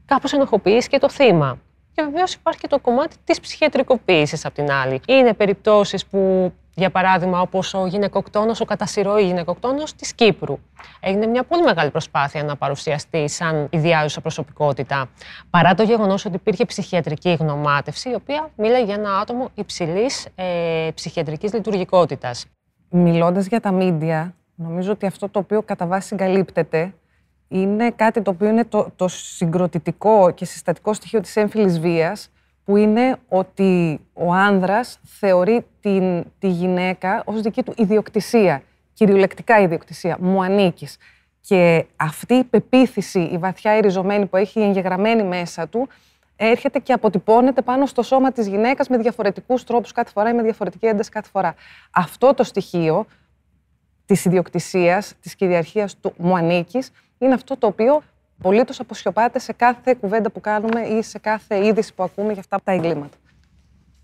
[0.10, 1.58] κάπως ενοχοποιήσει και το θύμα.
[1.94, 5.02] Και βεβαίως υπάρχει και το κομμάτι της ψυχιατρικοποίησης απ' την άλλη.
[5.08, 10.60] Είναι περιπτώσεις που, για παράδειγμα, όπως ο γυναικοκτόνος, ο κατασυρώη γυναικοκτόνος της Κύπρου.
[11.00, 15.10] Έγινε μια πολύ μεγάλη προσπάθεια να παρουσιαστεί σαν ιδιάζουσα προσωπικότητα,
[15.50, 20.90] παρά το γεγονός ότι υπήρχε ψυχιατρική γνωμάτευση, η οποία μίλαγε για ένα άτομο υψηλής ε,
[20.94, 22.46] ψυχιατρικής λειτουργικότητας.
[22.90, 26.94] Μιλώντας για τα μίντια, νομίζω ότι αυτό το οποίο κατά βάση συγκαλύπτεται
[27.50, 32.32] είναι κάτι το οποίο είναι το, το συγκροτητικό και συστατικό στοιχείο της έμφυλης βίας,
[32.64, 40.18] που είναι ότι ο άνδρας θεωρεί την, τη γυναίκα ως δική του ιδιοκτησία, κυριολεκτικά ιδιοκτησία,
[40.20, 40.98] μου ανήκεις.
[41.42, 45.88] Και αυτή η πεποίθηση, η βαθιά εριζωμένη που έχει εγγεγραμμένη μέσα του,
[46.36, 50.42] έρχεται και αποτυπώνεται πάνω στο σώμα της γυναίκας με διαφορετικούς τρόπους κάθε φορά ή με
[50.42, 51.56] διαφορετική ένταση κάθε φορά.
[51.92, 53.06] Αυτό το στοιχείο
[54.06, 58.02] της ιδιοκτησίας, της κυριαρχίας του μου ανήκεις, είναι αυτό το οποίο
[58.40, 62.60] απολύτως αποσιωπάται σε κάθε κουβέντα που κάνουμε ή σε κάθε είδηση που ακούμε για αυτά
[62.64, 63.18] τα εγκλήματα.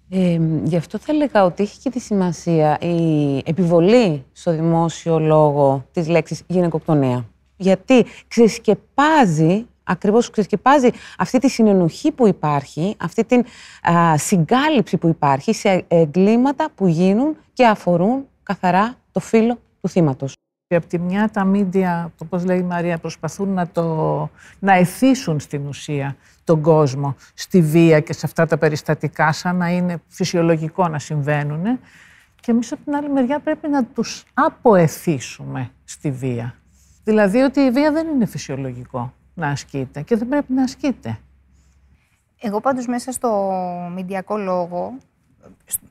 [0.09, 5.85] Ε, γι' αυτό θα έλεγα ότι έχει και τη σημασία η επιβολή στο δημόσιο λόγο
[5.91, 7.25] της λέξης γυναικοκτονία.
[7.57, 13.45] Γιατί ξεσκεπάζει ακριβώς ξεσκεπάζει αυτή τη συνενοχή που υπάρχει, αυτή την
[13.91, 20.33] α, συγκάλυψη που υπάρχει σε εγκλήματα που γίνουν και αφορούν καθαρά το φύλλο του θύματος.
[20.67, 25.39] Και από τη μια τα μίντια, όπως λέει η Μαρία, προσπαθούν να, το, να εθίσουν
[25.39, 30.87] στην ουσία τον κόσμο στη βία και σε αυτά τα περιστατικά σαν να είναι φυσιολογικό
[30.87, 31.79] να συμβαίνουν.
[32.41, 36.55] Και εμείς από την άλλη μεριά πρέπει να τους αποεθίσουμε στη βία.
[37.03, 41.19] Δηλαδή ότι η βία δεν είναι φυσιολογικό να ασκείται και δεν πρέπει να ασκείται.
[42.39, 43.51] Εγώ πάντως μέσα στο
[43.95, 44.97] μηντιακό λόγο,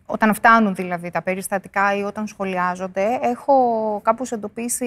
[0.06, 3.54] όταν φτάνουν δηλαδή τα περιστατικά ή όταν σχολιάζονται, έχω
[4.04, 4.86] κάπως εντοπίσει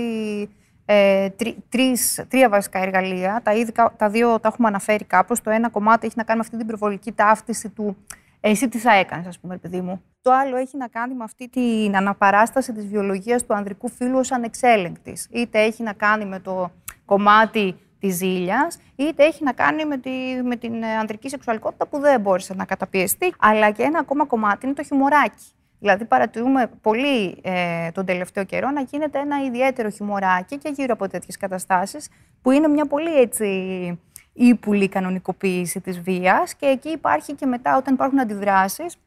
[0.85, 3.41] ε, τρι, τρεις, τρία βασικά εργαλεία.
[3.43, 5.41] Τα, ήδη, τα δύο τα έχουμε αναφέρει κάπως.
[5.41, 7.97] Το ένα κομμάτι έχει να κάνει με αυτή την προβολική ταύτιση του
[8.39, 10.01] εσύ τι θα έκανες, ας πούμε, παιδί μου.
[10.21, 14.31] Το άλλο έχει να κάνει με αυτή την αναπαράσταση της βιολογίας του ανδρικού φύλου ως
[14.31, 15.27] ανεξέλεγκτης.
[15.31, 16.71] Είτε έχει να κάνει με το
[17.05, 20.09] κομμάτι της ζήλιας, είτε έχει να κάνει με, τη,
[20.43, 23.33] με την ανδρική σεξουαλικότητα που δεν μπόρεσε να καταπιεστεί.
[23.39, 25.45] Αλλά και ένα ακόμα κομμάτι είναι το χιμωράκι.
[25.79, 31.07] Δηλαδή, παρατηρούμε πολύ ε, τον τελευταίο καιρό να γίνεται ένα ιδιαίτερο χιμωράκι και γύρω από
[31.07, 32.09] τέτοιες καταστάσεις,
[32.41, 33.99] που είναι μια πολύ έτσι
[34.33, 38.97] ύπουλη κανονικοποίηση της βίας και εκεί υπάρχει και μετά όταν υπάρχουν αντιδράσεις,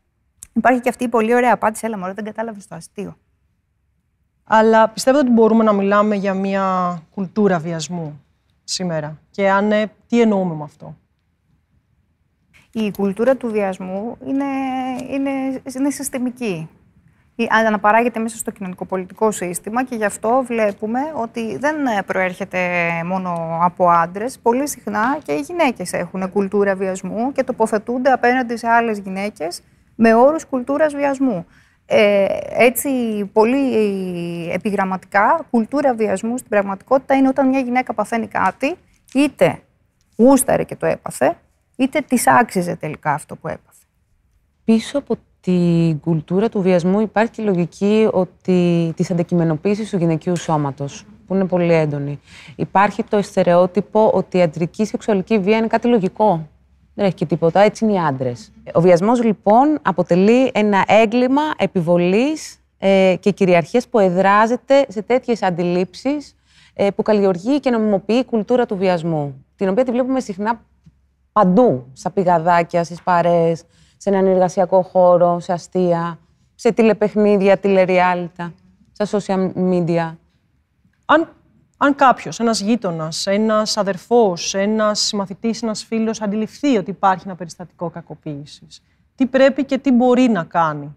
[0.53, 3.16] υπάρχει και αυτή η πολύ ωραία απάντηση, έλα μωρέ, δεν κατάλαβες το αστείο.
[4.44, 8.24] Αλλά πιστεύω ότι μπορούμε να μιλάμε για μια κουλτούρα βιασμού;
[8.70, 9.20] Σήμερα.
[9.30, 10.96] Και αν ναι, τι εννοούμε με αυτό;
[12.72, 14.44] Η κουλτούρα του βιασμού είναι,
[15.09, 16.68] είναι, είναι συστημική
[17.48, 22.59] αναπαράγεται μέσα στο κοινωνικοπολιτικό σύστημα και γι' αυτό βλέπουμε ότι δεν προέρχεται
[23.04, 24.38] μόνο από άντρες.
[24.38, 29.62] Πολύ συχνά και οι γυναίκες έχουν κουλτούρα βιασμού και τοποθετούνται απέναντι σε άλλες γυναίκες
[29.94, 31.46] με όρους κουλτούρας βιασμού.
[31.92, 32.90] Ε, έτσι,
[33.33, 33.74] πολύ
[34.50, 38.76] επιγραμματικά, κουλτούρα βιασμού στην πραγματικότητα είναι όταν μια γυναίκα παθαίνει κάτι,
[39.14, 39.59] είτε
[40.16, 41.37] γούσταρε και το έπαθε,
[41.76, 43.85] είτε της άξιζε τελικά αυτό που έπαθε.
[44.64, 50.37] Πίσω από την κουλτούρα του βιασμού υπάρχει και η λογική ότι της αντικειμενοποίησης του γυναικείου
[50.37, 52.20] σώματος, που είναι πολύ έντονη.
[52.57, 56.48] Υπάρχει το στερεότυπο ότι η αντρική σεξουαλική βία είναι κάτι λογικό.
[57.01, 58.53] Δεν έχει και τίποτα, έτσι είναι οι άντρες.
[58.73, 66.37] Ο βιασμός λοιπόν αποτελεί ένα έγκλημα επιβολής ε, και κυριαρχίας που εδράζεται σε τέτοιες αντιλήψεις
[66.75, 70.65] ε, που καλλιεργεί και νομιμοποιεί η κουλτούρα του βιασμού, την οποία τη βλέπουμε συχνά
[71.33, 73.63] παντού, στα πηγαδάκια, στις παρέες,
[73.97, 76.19] σε έναν εργασιακό χώρο, σε αστεία,
[76.55, 78.53] σε τηλεπαιχνίδια, τηλεριάλιτα,
[78.93, 80.15] στα social media.
[81.05, 81.29] Αν,
[81.83, 87.90] αν κάποιος, ένας γείτονας, ένας αδερφός, ένας συμμαθητής, ένας φίλος αντιληφθεί ότι υπάρχει ένα περιστατικό
[87.90, 88.83] κακοποίησης,
[89.14, 90.97] τι πρέπει και τι μπορεί να κάνει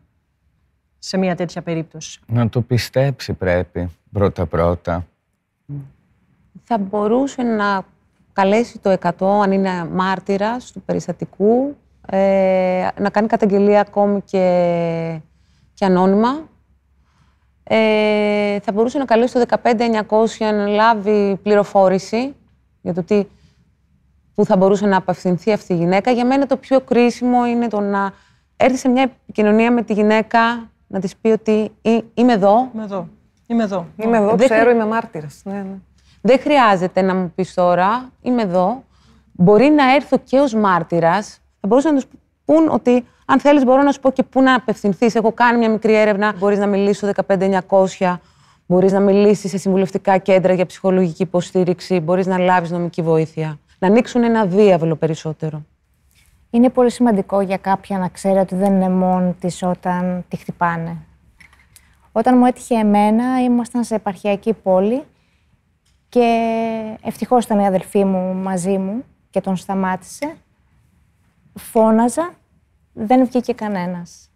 [1.00, 5.06] σε μια τέτοια περίπτωση; Να το πιστέψει πρέπει πρώτα-πρώτα.
[6.64, 7.84] Θα μπορούσε να
[8.34, 15.20] καλέσει το 100 αν είναι μάρτυρας του περιστατικού ε, να κάνει καταγγελία ακόμη και,
[15.74, 16.52] και ανώνυμα.
[17.64, 22.36] Ε, θα μπορούσε να καλέσει το 15900 να λάβει πληροφόρηση
[22.82, 23.26] για το τι,
[24.36, 26.12] που θα μπορούσε να απευθυνθεί αυτή η γυναίκα.
[26.12, 28.14] Για μένα το πιο κρίσιμο είναι το να
[28.58, 30.40] έρθει σε μια επικοινωνία με τη γυναίκα,
[30.88, 31.72] να της πει ότι
[32.14, 32.70] είμαι εδώ.
[32.74, 33.08] Είμαι εδώ.
[33.48, 33.88] Είμαι εδώ.
[33.98, 35.42] Είμαι εδώ, Δεν ξέρω, είμαι μάρτυρας.
[35.44, 35.78] Ναι, ναι.
[36.22, 38.84] Δεν χρειάζεται να μου πεις τώρα, είμαι εδώ.
[39.32, 42.10] Μπορεί να έρθω και ως μάρτυρας, θα μπορούσαν να τους
[42.46, 45.16] πούν ότι αν θέλεις, μπορώ να σου πω και πού να απευθυνθείς.
[45.16, 46.34] Έχω κάνει μια μικρή έρευνα.
[46.38, 48.20] Μπορείς να μιλήσεις στο 15900,
[48.66, 53.60] μπορείς να μιλήσεις σε συμβουλευτικά κέντρα για ψυχολογική υποστήριξη, μπορείς να λάβεις νομική βοήθεια.
[53.80, 55.64] Να ανοίξουν ένα διάβολο περισσότερο.
[56.50, 60.98] Είναι πολύ σημαντικό για κάποια να ξέρει ότι δεν είναι μόνη της όταν τη χτυπάνε.
[62.12, 65.04] Όταν μου έτυχε εμένα, ήμασταν σε επαρχιακή πόλη
[66.10, 66.48] και
[67.04, 70.36] ευτυχώς ήταν η αδελφή μου μαζί μου και τον σταμάτησε
[71.54, 72.34] φώναζα,
[72.94, 74.32] δεν βγήκε κανένας.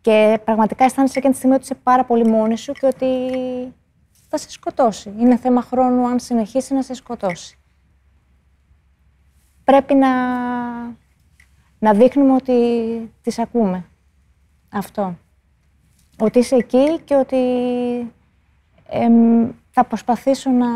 [0.00, 3.06] Και πραγματικά αισθάνεσαι εκείνη τη στιγμή ότι είσαι πάρα πολύ μόνη σου και ότι
[4.28, 5.14] θα σε σκοτώσει.
[5.18, 7.58] Είναι θέμα χρόνου αν συνεχίσει να σε σκοτώσει.
[9.64, 10.08] Πρέπει να,
[11.78, 12.52] να δείχνουμε ότι
[13.22, 13.84] τις ακούμε.
[14.72, 15.18] Αυτό.
[16.18, 17.36] Ότι είσαι εκεί και ότι
[19.70, 20.66] θα προσπαθήσω να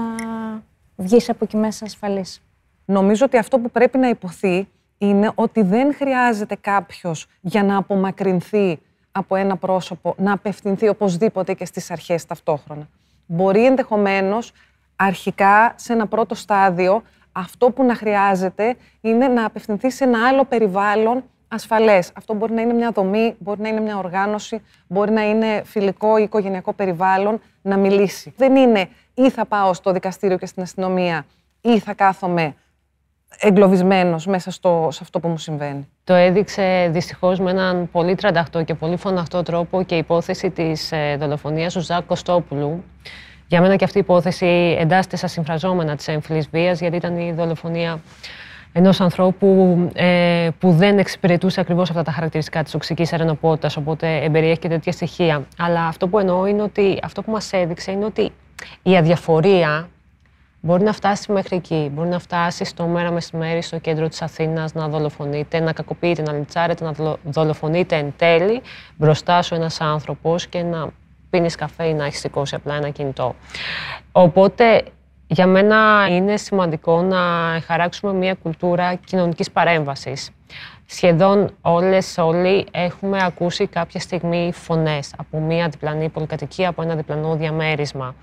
[0.96, 2.42] βγεις από εκεί μέσα ασφαλής.
[2.84, 4.68] Νομίζω ότι αυτό που πρέπει να υποθεί
[4.98, 8.78] είναι ότι δεν χρειάζεται κάποιος για να απομακρυνθεί
[9.12, 12.88] από ένα πρόσωπο να απευθυνθεί οπωσδήποτε και στις αρχές ταυτόχρονα.
[13.26, 14.52] Μπορεί ενδεχομένως
[14.96, 20.44] αρχικά σε ένα πρώτο στάδιο αυτό που να χρειάζεται είναι να απευθυνθεί σε ένα άλλο
[20.44, 22.12] περιβάλλον ασφαλές.
[22.14, 26.18] Αυτό μπορεί να είναι μια δομή, μπορεί να είναι μια οργάνωση, μπορεί να είναι φιλικό
[26.18, 28.34] ή οικογενειακό περιβάλλον, να μιλήσει.
[28.36, 31.26] Δεν είναι ή θα πάω στο δικαστήριο και στην αστυνομία
[31.60, 32.54] ή θα κάθομαι
[33.40, 35.88] εγκλωβισμένος μέσα στο, σε αυτό που μου συμβαίνει.
[36.04, 40.92] Το έδειξε δυστυχώς με έναν πολύ τρανταχτό και πολύ φωναχτό τρόπο και η υπόθεση της
[40.92, 42.84] ε, δολοφονίας του Ζακ Κωστόπουλου.
[43.46, 47.32] Για μένα και αυτή η υπόθεση εντάσσεται στα συμφραζόμενα της έμφυλης βίας, γιατί ήταν η
[47.32, 48.00] δολοφονία
[48.72, 54.58] ενός ανθρώπου ε, που δεν εξυπηρετούσε ακριβώς αυτά τα χαρακτηριστικά της οξική αρενοπότητας, οπότε εμπεριέχει
[54.58, 55.46] και τέτοια στοιχεία.
[55.58, 58.30] Αλλά αυτό που εννοώ είναι ότι αυτό που μας έδειξε είναι ότι
[58.82, 59.88] η αδιαφορία
[60.66, 61.90] μπορεί να φτάσει μέχρι εκεί.
[61.94, 66.32] Μπορεί να φτάσει στο μέρα μεσημέρι στο κέντρο της Αθήνας να δολοφονείτε, να κακοποιείτε, να
[66.32, 68.62] λιτσάρετε, να δολοφονείτε εν τέλει
[68.96, 70.88] μπροστά σου ένας άνθρωπος και να
[71.30, 73.34] πίνεις καφέ ή να έχεις σηκώσει απλά ένα κινητό.
[74.12, 74.82] Οπότε
[75.26, 77.18] για μένα είναι σημαντικό να
[77.66, 80.30] χαράξουμε μια κουλτούρα κοινωνικής παρέμβασης.
[80.86, 87.36] Σχεδόν όλες, όλοι έχουμε ακούσει κάποια στιγμή φωνές από μια διπλανή πολυκατοικία, από ένα διπλανό
[87.36, 88.14] διαμέρισμα.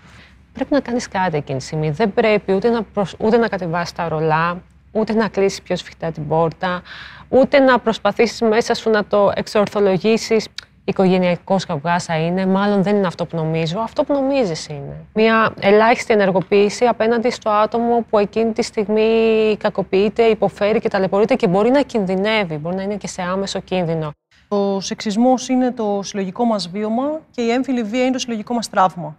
[0.54, 1.89] Πρέπει να κάνεις κάτι εκείνη τη στιγμή.
[1.89, 3.16] Δεν πρέπει ούτε να, προσ...
[3.20, 6.82] ούτε να κατεβάσεις τα ρολά, ούτε να κλείσεις πιο σφιχτά την πόρτα,
[7.30, 10.47] ούτε να προσπαθήσεις μέσα σου να το εξορθολογήσεις
[10.86, 13.80] οικογενειακός καυγά θα είναι, μάλλον δεν είναι αυτό που νομίζω.
[13.80, 15.06] Αυτό που νομίζεις είναι.
[15.14, 21.47] Μια ελάχιστη ενεργοποίηση απέναντι στο άτομο που εκείνη τη στιγμή κακοποιείται, υποφέρει και ταλαιπωρείται και
[21.47, 24.12] μπορεί να κινδυνεύει, μπορεί να είναι και σε άμεσο κίνδυνο.
[24.47, 28.70] Ο σεξισμός είναι το συλλογικό μας βίωμα και η έμφυλη βία είναι το συλλογικό μας
[28.70, 29.18] τραύμα.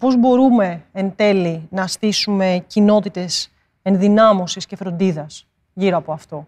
[0.00, 3.50] Πώς μπορούμε εν τέλει να στήσουμε κοινότητες
[3.82, 6.46] ενδυνάμωσης και φροντίδας γύρω από αυτό,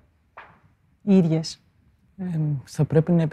[1.02, 1.60] οι ίδιες
[2.64, 3.28] θα πρέπει να,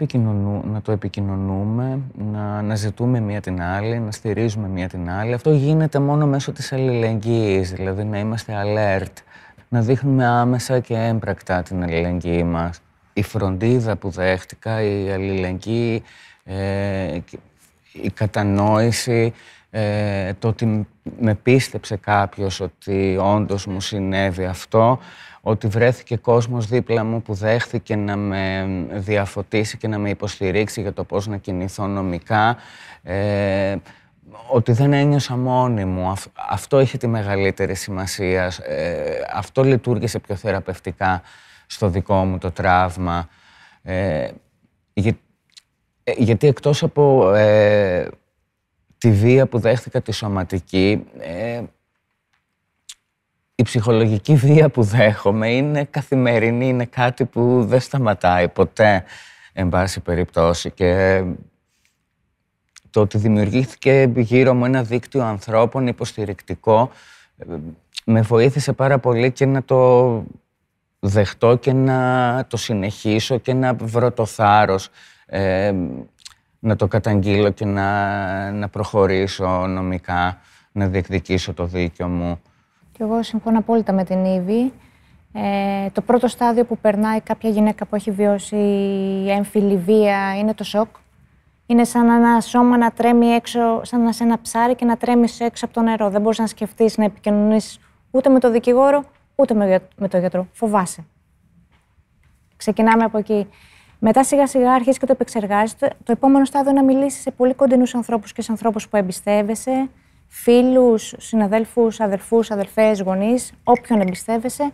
[0.64, 2.00] να το επικοινωνούμε,
[2.32, 5.32] να αναζητούμε μία την άλλη, να στηρίζουμε μία την άλλη.
[5.32, 9.14] Αυτό γίνεται μόνο μέσω της αλληλεγγύης, δηλαδή να είμαστε alert,
[9.68, 12.80] να δείχνουμε άμεσα και έμπρακτα την αλληλεγγύη μας.
[13.12, 16.02] Η φροντίδα που δέχτηκα, η αλληλεγγύη,
[16.44, 17.18] ε,
[17.92, 19.32] η κατανόηση,
[19.70, 20.86] ε, το ότι
[21.18, 24.98] με πίστεψε κάποιος ότι όντως μου συνέβη αυτό,
[25.40, 30.92] ότι βρέθηκε κόσμος δίπλα μου που δέχθηκε να με διαφωτίσει και να με υποστηρίξει για
[30.92, 32.56] το πώς να κινηθώ νομικά,
[33.02, 33.76] ε,
[34.48, 36.12] ότι δεν ένιωσα μόνη μου.
[36.50, 38.52] Αυτό είχε τη μεγαλύτερη σημασία.
[38.62, 41.22] Ε, αυτό λειτουργήσε πιο θεραπευτικά
[41.66, 43.28] στο δικό μου το τραύμα.
[43.82, 44.28] Ε,
[44.92, 45.12] για,
[46.04, 48.08] ε, γιατί εκτός από ε,
[49.00, 51.04] τη βία που δέχτηκα τη σωματική,
[53.54, 59.04] η ψυχολογική βία που δέχομαι είναι καθημερινή, είναι κάτι που δεν σταματάει ποτέ,
[59.52, 60.70] εν πάση περιπτώσει.
[60.70, 61.22] Και
[62.90, 66.90] το ότι δημιουργήθηκε γύρω μου ένα δίκτυο ανθρώπων υποστηρικτικό
[68.04, 70.24] με βοήθησε πάρα πολύ και να το
[70.98, 74.88] δεχτώ και να το συνεχίσω και να βρω το θάρρος
[75.26, 75.74] ε,
[76.60, 80.38] να το καταγγείλω και να, να προχωρήσω νομικά,
[80.72, 82.40] να διεκδικήσω το δίκιο μου.
[82.92, 84.72] Και εγώ συμφωνώ απόλυτα με την Ήβη.
[85.32, 88.56] Ε, το πρώτο στάδιο που περνάει κάποια γυναίκα που έχει βιώσει
[89.28, 90.88] έμφυλη βία είναι το σοκ.
[91.66, 95.26] Είναι σαν ένα σώμα να τρέμει έξω, σαν να σε ένα ψάρι και να τρέμει
[95.38, 96.10] έξω από το νερό.
[96.10, 97.80] Δεν μπορείς να σκεφτείς να επικοινωνήσει
[98.10, 99.04] ούτε με τον δικηγόρο,
[99.34, 99.54] ούτε
[99.96, 100.46] με τον γιατρό.
[100.52, 101.04] Φοβάσαι.
[102.56, 103.46] Ξεκινάμε από εκεί.
[104.02, 105.92] Μετά σιγά σιγά αρχίζει και το επεξεργάζεται.
[106.04, 109.88] Το επόμενο στάδιο είναι να μιλήσεις σε πολύ κοντινούς ανθρώπους και σε ανθρώπους που εμπιστεύεσαι,
[110.28, 114.70] φίλους, συναδέλφους, αδερφούς, αδελφέ, γονείς, όποιον εμπιστεύεσαι.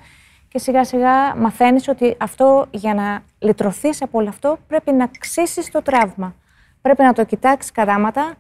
[0.49, 5.71] Και σιγά σιγά μαθαίνεις ότι αυτό για να λυτρωθείς από όλο αυτό πρέπει να ξύσεις
[5.71, 6.35] το τραύμα.
[6.81, 8.35] Πρέπει να το κοιτάξεις καράματα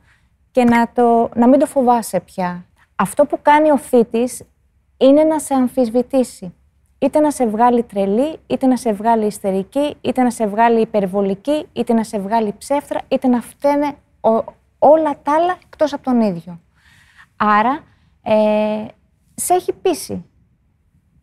[0.51, 2.65] και να, το, να μην το φοβάσαι πια.
[2.97, 4.43] Αυτό που κάνει ο θήτης
[4.97, 6.55] είναι να σε αμφισβητήσει.
[6.99, 11.67] Είτε να σε βγάλει τρελή, είτε να σε βγάλει ιστερική, είτε να σε βγάλει υπερβολική,
[11.73, 13.95] είτε να σε βγάλει ψεύτρα, είτε να φταίνε
[14.79, 16.61] όλα τα άλλα εκτός από τον ίδιο.
[17.37, 17.85] Άρα,
[18.23, 18.87] ε,
[19.35, 20.25] σε έχει πείσει.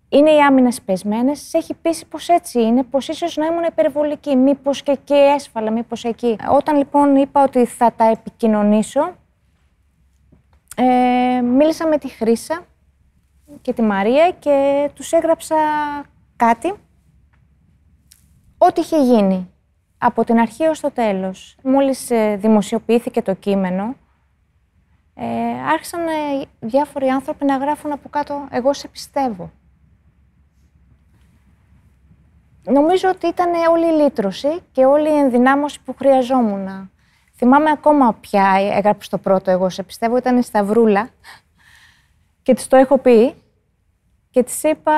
[0.09, 4.36] Είναι οι άμυνες πεσμένες, σε έχει πείσει πως έτσι είναι, πως ίσως να ήμουν υπερβολική,
[4.36, 6.38] μήπως και εκεί έσφαλα, μήπως εκεί.
[6.49, 9.15] Όταν λοιπόν είπα ότι θα τα επικοινωνήσω,
[10.76, 12.65] ε, μίλησα με τη Χρύσα
[13.61, 15.55] και τη Μαρία και τους έγραψα
[16.35, 16.73] κάτι,
[18.57, 19.51] ό,τι είχε γίνει,
[19.97, 21.57] από την αρχή ως το τέλος.
[21.63, 23.95] Μόλις ε, δημοσιοποιήθηκε το κείμενο,
[25.15, 25.25] ε,
[25.71, 29.51] άρχισαν ε, διάφοροι άνθρωποι να γράφουν από κάτω «Εγώ σε πιστεύω».
[32.63, 36.91] Νομίζω ότι ήταν όλη η λύτρωση και όλη η ενδυνάμωση που χρειαζόμουν.
[37.35, 41.09] Θυμάμαι ακόμα πια έγραψε το πρώτο «Εγώ σε πιστεύω», ήταν η Σταυρούλα
[42.43, 43.33] και της το έχω πει
[44.29, 44.93] και της είπα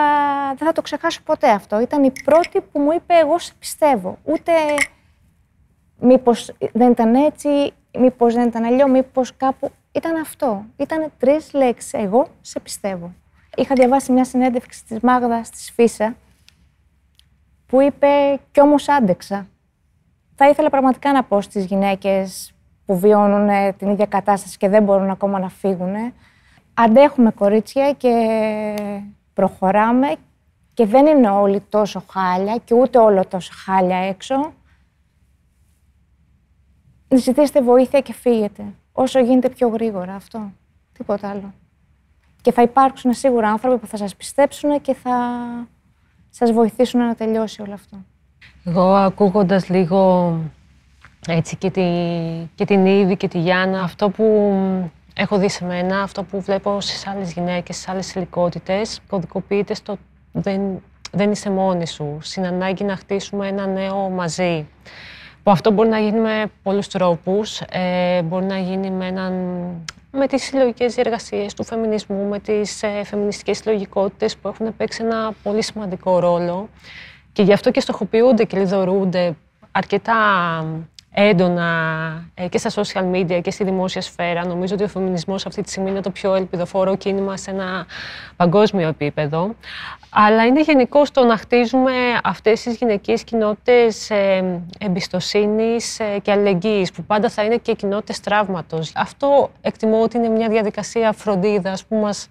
[0.57, 1.79] «Δεν θα το ξεχάσω ποτέ αυτό».
[1.79, 4.17] Ήταν η πρώτη που μου είπε «Εγώ σε πιστεύω».
[4.23, 4.51] Ούτε
[5.99, 10.65] μήπως δεν ήταν έτσι, μήπως δεν ήταν αλλιώ, μήπως κάπου ήταν αυτό.
[10.77, 11.93] Ήταν τρεις λέξεις.
[11.93, 13.13] Εγώ σε πιστεύω.
[13.55, 16.15] Είχα διαβάσει μια συνέντευξη της Μάγδας της Φίσα
[17.65, 18.07] που είπε
[18.51, 19.47] «Κι όμως άντεξα».
[20.35, 22.53] Θα ήθελα πραγματικά να πω στις γυναίκες
[22.85, 25.95] που βιώνουν ε, την ίδια κατάσταση και δεν μπορούν ακόμα να φύγουν.
[26.77, 28.13] Αντέχουμε κορίτσια και
[29.33, 30.15] προχωράμε
[30.73, 34.53] και δεν είναι όλοι τόσο χάλια και ούτε όλο τόσο χάλια έξω.
[37.15, 38.63] Ζητήστε βοήθεια και φύγετε.
[38.91, 40.51] Όσο γίνεται πιο γρήγορα αυτό.
[40.93, 41.53] Τίποτα άλλο.
[42.41, 45.17] Και θα υπάρξουν σίγουρα άνθρωποι που θα σας πιστέψουν και θα
[46.29, 47.97] σας βοηθήσουν να τελειώσει όλο αυτό.
[48.63, 50.33] Εγώ ακούγοντας λίγο
[51.27, 51.81] έτσι και, τη,
[52.55, 54.51] και την Ήβη και τη Γιάννα, αυτό που
[55.17, 59.97] έχω δει σε μένα, αυτό που βλέπω στις άλλες γυναίκες, στις άλλες ηλικότητες, κωδικοποιείται στο
[60.31, 60.61] δεν,
[61.11, 64.67] δεν είσαι μόνη σου, στην ανάγκη να χτίσουμε ένα νέο μαζί.
[65.43, 69.33] Που αυτό μπορεί να γίνει με πολλούς τρόπους, ε, μπορεί να γίνει με, έναν,
[70.11, 75.33] με τις συλλογικές διεργασίες του φεμινισμού, με τις ε, φεμινιστικές συλλογικότητες που έχουν παίξει ένα
[75.43, 76.69] πολύ σημαντικό ρόλο.
[77.31, 79.35] Και γι' αυτό και στοχοποιούνται και λιδωρούνται
[79.71, 80.13] αρκετά
[81.15, 81.69] έντονα
[82.33, 84.45] ε, και στα social media και στη δημόσια σφαίρα.
[84.45, 87.85] Νομίζω ότι ο φεμινισμός αυτή τη στιγμή είναι το πιο ελπιδοφόρο κίνημα σε ένα
[88.35, 89.55] παγκόσμιο επίπεδο.
[90.09, 91.91] Αλλά είναι γενικώ το να χτίζουμε
[92.23, 98.19] αυτές τις γυναικείες κοινότητες ε, εμπιστοσύνης ε, και αλληλεγγύης, που πάντα θα είναι και κοινότητες
[98.19, 98.91] τραύματος.
[98.95, 102.27] Αυτό εκτιμώ ότι είναι μια διαδικασία φροντίδας που μας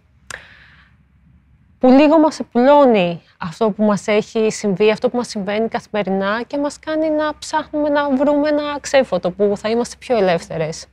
[1.85, 6.59] που λίγο μας επουλώνει αυτό που μας έχει συμβεί, αυτό που μας συμβαίνει καθημερινά και
[6.59, 10.87] μας κάνει να ψάχνουμε να βρούμε ένα ξέφωτο που θα είμαστε πιο ελεύθερες.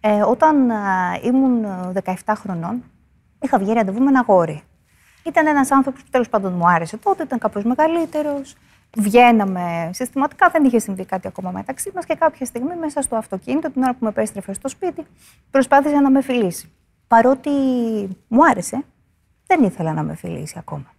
[0.00, 0.70] Ε, όταν
[1.22, 1.66] ήμουν
[2.04, 2.84] 17 χρονών,
[3.40, 4.62] είχα βγει ραντεβού με ένα γόρι.
[5.24, 8.56] Ήταν ένας άνθρωπος που τέλος πάντων μου άρεσε τότε, ήταν κάπως μεγαλύτερος.
[8.96, 13.70] Βγαίναμε συστηματικά, δεν είχε συμβεί κάτι ακόμα μεταξύ μας και κάποια στιγμή μέσα στο αυτοκίνητο,
[13.70, 15.06] την ώρα που με επέστρεφε στο σπίτι,
[15.50, 16.72] προσπάθησε να με φιλήσει.
[17.08, 17.50] Παρότι
[18.28, 18.84] μου άρεσε,
[19.46, 20.92] δεν ήθελα να με φιλήσει ακόμα.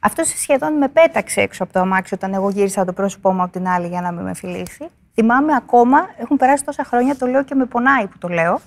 [0.00, 3.52] Αυτό σχεδόν με πέταξε έξω από το αμάξι όταν εγώ γύρισα το πρόσωπό μου από
[3.52, 4.88] την άλλη για να με φιλήσει.
[5.14, 8.60] Θυμάμαι ακόμα, έχουν περάσει τόσα χρόνια, το λέω και με πονάει που το λέω,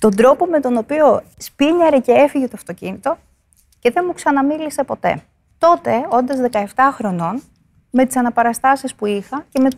[0.00, 3.16] τον τρόπο με τον οποίο σπίνιαρε και έφυγε το αυτοκίνητο
[3.78, 5.22] και δεν μου ξαναμίλησε ποτέ.
[5.58, 7.42] Τότε, όντας 17 χρονών,
[7.90, 9.68] με τις αναπαραστάσεις που είχα και με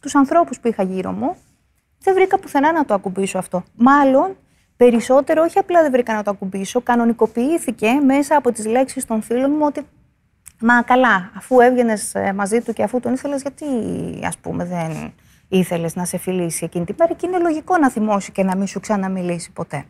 [0.00, 1.36] τους ανθρώπους που είχα γύρω μου,
[2.00, 3.62] δεν βρήκα πουθενά να το ακουμπήσω αυτό.
[3.74, 4.36] Μάλλον
[4.76, 9.50] Περισσότερο, όχι απλά δεν βρήκα να το ακουμπήσω, κανονικοποιήθηκε μέσα από τις λέξεις των φίλων
[9.50, 9.86] μου ότι
[10.60, 13.66] Μα καλά, αφού έβγαινες ε, μαζί του και αφού τον ήθελες, γιατί
[14.24, 15.12] ας πούμε δεν
[15.48, 17.14] ήθελες να σε φιλήσει εκείνη την μέρα.
[17.14, 19.84] Και είναι λογικό να θυμώσει και να μην σου ξαναμιλήσει ποτέ.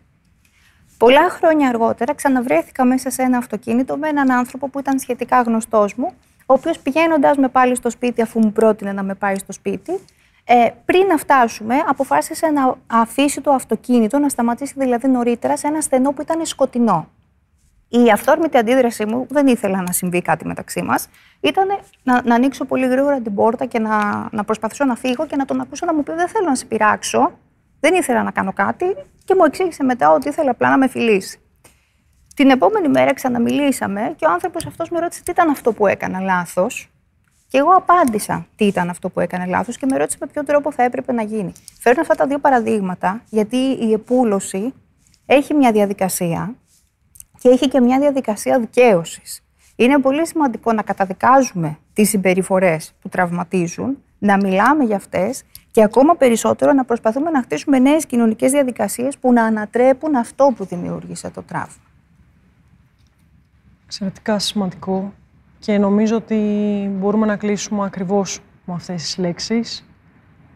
[0.98, 5.94] Πολλά χρόνια αργότερα ξαναβρέθηκα μέσα σε ένα αυτοκίνητο με έναν άνθρωπο που ήταν σχετικά γνωστός
[5.94, 6.12] μου,
[6.46, 10.00] ο οποίος πηγαίνοντας με πάλι στο σπίτι, αφού μου πρότεινε να με πάει στο σπίτι,
[10.48, 15.80] ε, πριν να φτάσουμε, αποφάσισε να αφήσει το αυτοκίνητο, να σταματήσει δηλαδή νωρίτερα σε ένα
[15.80, 17.08] στενό που ήταν σκοτεινό.
[17.88, 21.08] Η αυθόρμητη αντίδρασή μου, δεν ήθελα να συμβεί κάτι μεταξύ μας,
[21.40, 21.66] ήταν
[22.02, 25.44] να, να ανοίξω πολύ γρήγορα την πόρτα και να, να προσπαθήσω να φύγω και να
[25.44, 27.32] τον ακούσω να μου πει: Δεν θέλω να σε πειράξω,
[27.80, 31.40] δεν ήθελα να κάνω κάτι και μου εξήγησε μετά ότι ήθελα απλά να με φιλήσει.
[32.34, 36.20] Την επόμενη μέρα ξαναμιλήσαμε και ο άνθρωπος αυτός με ρώτησε τι ήταν αυτό που έκανα
[36.20, 36.90] λάθος;
[37.48, 40.72] Και εγώ απάντησα τι ήταν αυτό που έκανε λάθος και με ρώτησε με ποιον τρόπο
[40.72, 41.52] θα έπρεπε να γίνει.
[41.78, 44.74] Φέρνω αυτά τα δύο παραδείγματα, γιατί η επούλωση
[45.26, 46.54] έχει μια διαδικασία
[47.38, 49.40] και έχει και μια διαδικασία δικαίωσης.
[49.76, 56.16] Είναι πολύ σημαντικό να καταδικάζουμε τις συμπεριφορές που τραυματίζουν, να μιλάμε για αυτές και ακόμα
[56.16, 61.42] περισσότερο να προσπαθούμε να χτίσουμε νέες κοινωνικές διαδικασίες που να ανατρέπουν αυτό που δημιούργησε το
[61.42, 61.84] τραύμα.
[63.84, 65.12] Εξαιρετικά σημαντικό
[65.66, 66.36] και νομίζω ότι
[66.92, 69.84] μπορούμε να κλείσουμε ακριβώς με αυτές τις λέξεις.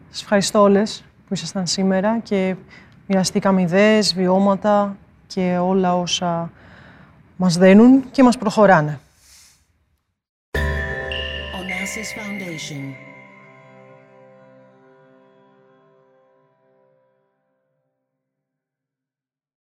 [0.09, 2.55] Σας ευχαριστώ όλες που ήσασταν σήμερα και
[3.07, 4.97] μοιραστήκαμε ιδέες, βιώματα
[5.27, 6.51] και όλα όσα
[7.35, 8.99] μας δένουν και μας προχωράνε.
[11.57, 13.10] Onassis Foundation